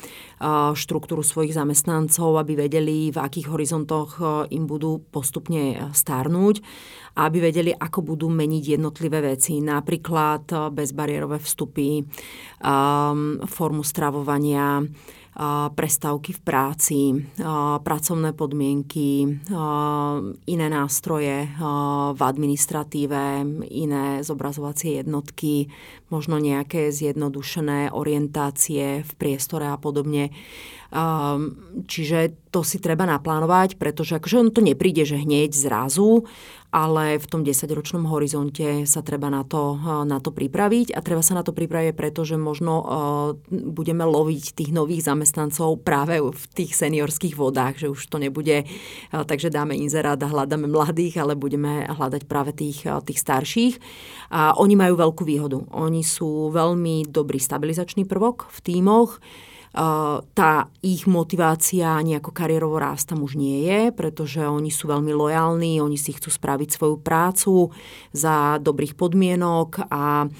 štruktúru 0.76 1.26
svojich 1.26 1.58
zamestnancov, 1.58 2.38
aby 2.38 2.70
vedeli, 2.70 3.10
v 3.10 3.18
akých 3.18 3.50
horizontoch 3.50 4.22
im 4.54 4.70
budú 4.70 5.02
postupne 5.10 5.90
starnúť. 5.90 6.62
A 7.16 7.32
aby 7.32 7.48
vedeli, 7.48 7.72
ako 7.72 8.12
budú 8.12 8.28
meniť 8.28 8.76
jednotlivé 8.76 9.24
veci, 9.24 9.58
napríklad 9.64 10.70
bezbariérové 10.70 11.40
vstupy, 11.40 12.04
formu 13.48 13.82
stravovania, 13.82 14.84
prestávky 15.74 16.32
v 16.32 16.40
práci, 16.40 17.00
pracovné 17.82 18.32
podmienky, 18.32 19.38
iné 20.46 20.66
nástroje 20.70 21.48
v 22.12 22.20
administratíve, 22.24 23.44
iné 23.68 24.24
zobrazovacie 24.24 25.04
jednotky, 25.04 25.68
možno 26.08 26.38
nejaké 26.38 26.94
zjednodušené 26.94 27.90
orientácie 27.90 29.02
v 29.02 29.12
priestore 29.18 29.66
a 29.66 29.76
podobne. 29.78 30.30
Um, 30.94 31.58
čiže 31.90 32.38
to 32.54 32.62
si 32.62 32.78
treba 32.78 33.04
naplánovať, 33.04 33.74
pretože 33.74 34.16
akože 34.16 34.36
on 34.38 34.48
to 34.54 34.62
nepríde, 34.62 35.02
že 35.02 35.18
hneď 35.18 35.50
zrazu, 35.50 36.24
ale 36.70 37.18
v 37.18 37.26
tom 37.26 37.42
10-ročnom 37.42 38.06
horizonte 38.06 38.86
sa 38.86 39.00
treba 39.02 39.26
na 39.32 39.42
to, 39.42 39.76
na 40.06 40.22
to 40.22 40.30
pripraviť 40.30 40.94
a 40.94 41.02
treba 41.02 41.26
sa 41.26 41.34
na 41.34 41.42
to 41.42 41.50
pripraviť, 41.50 41.92
pretože 41.96 42.38
možno 42.38 42.72
uh, 42.80 42.86
budeme 43.50 44.06
loviť 44.06 44.56
tých 44.56 44.70
nových 44.70 45.04
zamestnancov 45.10 45.82
práve 45.82 46.22
v 46.22 46.44
tých 46.54 46.78
seniorských 46.78 47.34
vodách, 47.34 47.82
že 47.82 47.92
už 47.92 48.00
to 48.06 48.22
nebude, 48.22 48.64
uh, 48.64 49.24
takže 49.26 49.50
dáme 49.50 49.74
inzerát 49.74 50.20
a 50.22 50.30
hľadáme 50.30 50.70
mladých, 50.70 51.18
ale 51.18 51.34
budeme 51.34 51.88
hľadať 51.88 52.28
práve 52.30 52.54
tých, 52.54 52.86
tých 53.04 53.18
starších. 53.18 53.74
A 54.30 54.58
oni 54.58 54.74
majú 54.74 54.98
veľkú 54.98 55.22
výhodu. 55.22 55.62
Oni 55.70 55.95
sú 56.02 56.50
veľmi 56.50 57.08
dobrý 57.08 57.38
stabilizačný 57.38 58.08
prvok 58.08 58.50
v 58.50 58.58
tímoch, 58.64 59.20
tá 60.32 60.72
ich 60.80 61.04
motivácia 61.04 62.00
nejako 62.00 62.32
kariérovo 62.32 62.80
rást 62.80 63.12
tam 63.12 63.20
už 63.20 63.36
nie 63.36 63.68
je, 63.68 63.92
pretože 63.92 64.40
oni 64.40 64.72
sú 64.72 64.88
veľmi 64.88 65.12
lojálni, 65.12 65.84
oni 65.84 66.00
si 66.00 66.16
chcú 66.16 66.32
spraviť 66.32 66.68
svoju 66.72 66.96
prácu 67.04 67.68
za 68.16 68.56
dobrých 68.56 68.96
podmienok 68.96 69.84
a 69.92 70.32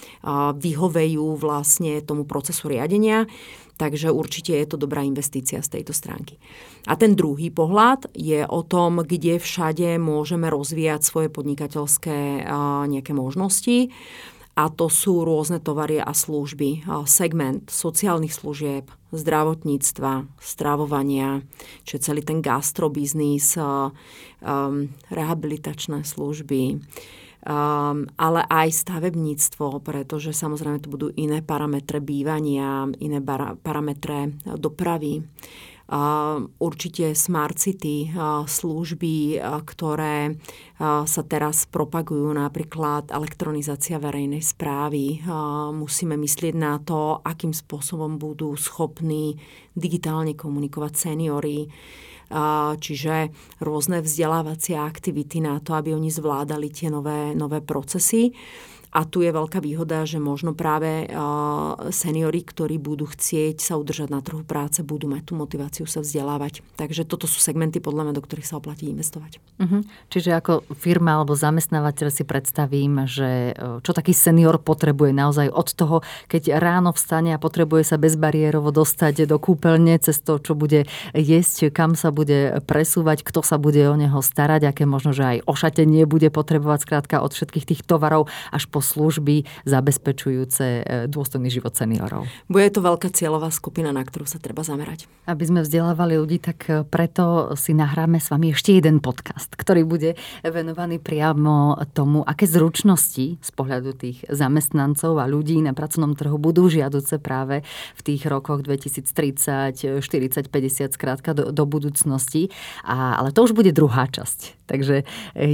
vyhovejú 0.56 1.36
vlastne 1.36 2.00
tomu 2.00 2.24
procesu 2.24 2.72
riadenia. 2.72 3.28
Takže 3.76 4.08
určite 4.08 4.56
je 4.56 4.72
to 4.72 4.80
dobrá 4.80 5.04
investícia 5.04 5.60
z 5.60 5.68
tejto 5.68 5.92
stránky. 5.92 6.40
A 6.88 6.96
ten 6.96 7.12
druhý 7.12 7.52
pohľad 7.52 8.08
je 8.16 8.40
o 8.40 8.64
tom, 8.64 9.04
kde 9.04 9.36
všade 9.36 10.00
môžeme 10.00 10.48
rozvíjať 10.48 11.04
svoje 11.04 11.28
podnikateľské 11.28 12.48
nejaké 12.88 13.12
možnosti 13.12 13.92
a 14.56 14.72
to 14.72 14.88
sú 14.88 15.20
rôzne 15.20 15.60
tovary 15.60 16.00
a 16.00 16.16
služby. 16.16 16.88
Segment 17.04 17.68
sociálnych 17.68 18.32
služieb, 18.32 18.88
zdravotníctva, 19.12 20.24
stravovania, 20.40 21.44
čiže 21.84 22.10
celý 22.10 22.24
ten 22.24 22.40
gastrobiznis, 22.40 23.60
rehabilitačné 25.12 26.08
služby, 26.08 26.80
ale 28.16 28.40
aj 28.48 28.68
stavebníctvo, 28.74 29.84
pretože 29.84 30.32
samozrejme 30.32 30.82
tu 30.82 30.88
budú 30.90 31.12
iné 31.14 31.44
parametre 31.44 32.00
bývania, 32.00 32.88
iné 32.98 33.20
parametre 33.60 34.34
dopravy 34.56 35.20
určite 36.58 37.14
Smart 37.14 37.62
City, 37.62 38.10
služby, 38.46 39.38
ktoré 39.62 40.34
sa 40.82 41.22
teraz 41.22 41.70
propagujú, 41.70 42.34
napríklad 42.34 43.14
elektronizácia 43.14 44.02
verejnej 44.02 44.42
správy. 44.42 45.22
Musíme 45.70 46.18
myslieť 46.18 46.54
na 46.58 46.82
to, 46.82 47.22
akým 47.22 47.54
spôsobom 47.54 48.18
budú 48.18 48.58
schopní 48.58 49.38
digitálne 49.78 50.34
komunikovať 50.34 50.92
seniory, 50.98 51.70
čiže 52.82 53.30
rôzne 53.62 54.02
vzdelávacie 54.02 54.74
aktivity 54.74 55.38
na 55.38 55.62
to, 55.62 55.78
aby 55.78 55.94
oni 55.94 56.10
zvládali 56.10 56.66
tie 56.74 56.90
nové, 56.90 57.30
nové 57.38 57.62
procesy. 57.62 58.34
A 58.96 59.04
tu 59.04 59.20
je 59.20 59.28
veľká 59.28 59.60
výhoda, 59.60 60.08
že 60.08 60.16
možno 60.16 60.56
práve 60.56 61.04
seniory, 61.92 62.40
ktorí 62.40 62.80
budú 62.80 63.04
chcieť 63.04 63.60
sa 63.60 63.76
udržať 63.76 64.08
na 64.08 64.24
trhu 64.24 64.40
práce, 64.40 64.80
budú 64.80 65.04
mať 65.04 65.28
tú 65.28 65.32
motiváciu 65.36 65.84
sa 65.84 66.00
vzdelávať. 66.00 66.64
Takže 66.80 67.04
toto 67.04 67.28
sú 67.28 67.36
segmenty, 67.36 67.76
podľa 67.76 68.08
mňa, 68.08 68.14
do 68.16 68.24
ktorých 68.24 68.48
sa 68.48 68.56
oplatí 68.56 68.88
investovať. 68.88 69.36
Uh-huh. 69.60 69.84
Čiže 70.08 70.32
ako 70.32 70.64
firma 70.80 71.20
alebo 71.20 71.36
zamestnávateľ 71.36 72.08
si 72.08 72.24
predstavím, 72.24 73.04
že 73.04 73.52
e, 73.52 73.84
čo 73.84 73.92
taký 73.92 74.16
senior 74.16 74.56
potrebuje 74.56 75.12
naozaj 75.12 75.52
od 75.52 75.68
toho, 75.76 75.96
keď 76.32 76.56
ráno 76.56 76.96
vstane 76.96 77.36
a 77.36 77.42
potrebuje 77.42 77.84
sa 77.84 78.00
bezbariérovo 78.00 78.72
dostať 78.72 79.28
do 79.28 79.36
kúpeľne 79.36 80.00
cez 80.00 80.24
to, 80.24 80.40
čo 80.40 80.56
bude 80.56 80.88
jesť, 81.12 81.68
kam 81.68 82.00
sa 82.00 82.08
bude 82.08 82.64
presúvať, 82.64 83.20
kto 83.28 83.44
sa 83.44 83.60
bude 83.60 83.84
o 83.88 83.96
neho 83.96 84.24
starať, 84.24 84.72
aké 84.72 84.88
možno, 84.88 85.12
že 85.12 85.36
aj 85.36 85.38
ošatenie 85.44 86.08
bude 86.08 86.32
potrebovať 86.32 86.80
skrátka 86.80 87.20
od 87.20 87.36
všetkých 87.36 87.68
tých 87.68 87.82
tovarov 87.84 88.32
až 88.52 88.64
po 88.72 88.85
služby 88.86 89.66
zabezpečujúce 89.66 90.64
e, 90.64 90.82
dôstojný 91.10 91.50
život 91.50 91.74
seniorov. 91.74 92.30
Bude 92.46 92.70
to 92.70 92.78
veľká 92.78 93.10
cieľová 93.10 93.50
skupina, 93.50 93.90
na 93.90 94.06
ktorú 94.06 94.30
sa 94.30 94.38
treba 94.38 94.62
zamerať. 94.62 95.10
Aby 95.26 95.44
sme 95.50 95.60
vzdelávali 95.66 96.14
ľudí, 96.14 96.38
tak 96.38 96.58
e, 96.70 96.86
preto 96.86 97.58
si 97.58 97.74
nahráme 97.74 98.22
s 98.22 98.30
vami 98.30 98.54
ešte 98.54 98.78
jeden 98.78 99.02
podcast, 99.02 99.58
ktorý 99.58 99.82
bude 99.82 100.14
venovaný 100.46 101.02
priamo 101.02 101.74
tomu, 101.90 102.22
aké 102.22 102.46
zručnosti 102.46 103.42
z 103.42 103.50
pohľadu 103.58 103.90
tých 103.98 104.22
zamestnancov 104.30 105.18
a 105.18 105.26
ľudí 105.26 105.58
na 105.58 105.74
pracovnom 105.74 106.14
trhu 106.14 106.38
budú 106.38 106.70
žiaduce 106.70 107.18
práve 107.18 107.66
v 107.98 108.00
tých 108.06 108.22
rokoch 108.30 108.62
2030, 108.62 109.98
40, 109.98 110.46
50, 110.46 110.94
skrátka 110.94 111.34
do, 111.34 111.50
do 111.50 111.64
budúcnosti. 111.66 112.54
A, 112.86 113.18
ale 113.18 113.34
to 113.34 113.42
už 113.42 113.56
bude 113.56 113.74
druhá 113.74 114.06
časť. 114.06 114.66
Takže 114.66 115.02
e, 115.02 115.04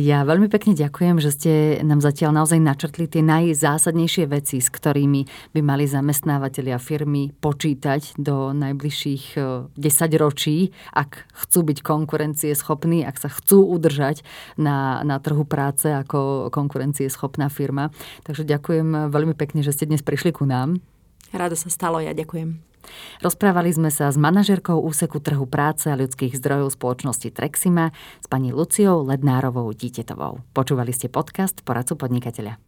ja 0.03 0.25
veľmi 0.25 0.49
pekne 0.49 0.77
ďakujem, 0.77 1.17
že 1.21 1.31
ste 1.33 1.53
nám 1.85 2.01
zatiaľ 2.01 2.43
naozaj 2.43 2.59
načrtli 2.59 3.07
tie 3.07 3.22
najzásadnejšie 3.23 4.27
veci, 4.27 4.59
s 4.59 4.69
ktorými 4.69 5.55
by 5.55 5.61
mali 5.63 5.87
zamestnávateľia 5.87 6.83
firmy 6.83 7.31
počítať 7.39 8.19
do 8.19 8.51
najbližších 8.51 9.25
10 9.39 9.79
e, 9.79 10.17
ročí, 10.19 10.75
ak 10.91 11.31
chcú 11.31 11.59
byť 11.63 11.79
konkurencieschopní, 11.87 13.07
ak 13.07 13.17
sa 13.23 13.31
chcú 13.31 13.65
udržať 13.71 14.27
na, 14.59 15.07
na 15.07 15.23
trhu 15.23 15.47
práce 15.47 15.87
ako 15.87 16.51
konkurencieschopná 16.51 17.47
firma. 17.49 17.95
Takže 18.27 18.43
ďakujem 18.43 19.09
veľmi 19.09 19.39
pekne, 19.39 19.63
že 19.63 19.73
ste 19.73 19.87
dnes 19.87 20.03
prišli 20.03 20.35
ku 20.35 20.43
nám. 20.43 20.83
Rado 21.33 21.57
sa 21.57 21.73
stalo, 21.73 22.03
ja 22.03 22.13
ďakujem. 22.13 22.73
Rozprávali 23.23 23.71
sme 23.71 23.91
sa 23.95 24.11
s 24.11 24.19
manažerkou 24.19 24.75
úseku 24.83 25.23
trhu 25.23 25.47
práce 25.47 25.87
a 25.87 25.99
ľudských 25.99 26.35
zdrojov 26.35 26.75
spoločnosti 26.75 27.31
Trexima 27.31 27.95
s 28.19 28.27
pani 28.27 28.51
Luciou 28.51 29.07
Lednárovou 29.07 29.71
Dítetovou. 29.71 30.43
Počúvali 30.51 30.91
ste 30.91 31.07
podcast 31.07 31.63
Poradcu 31.63 31.95
podnikateľa. 31.95 32.63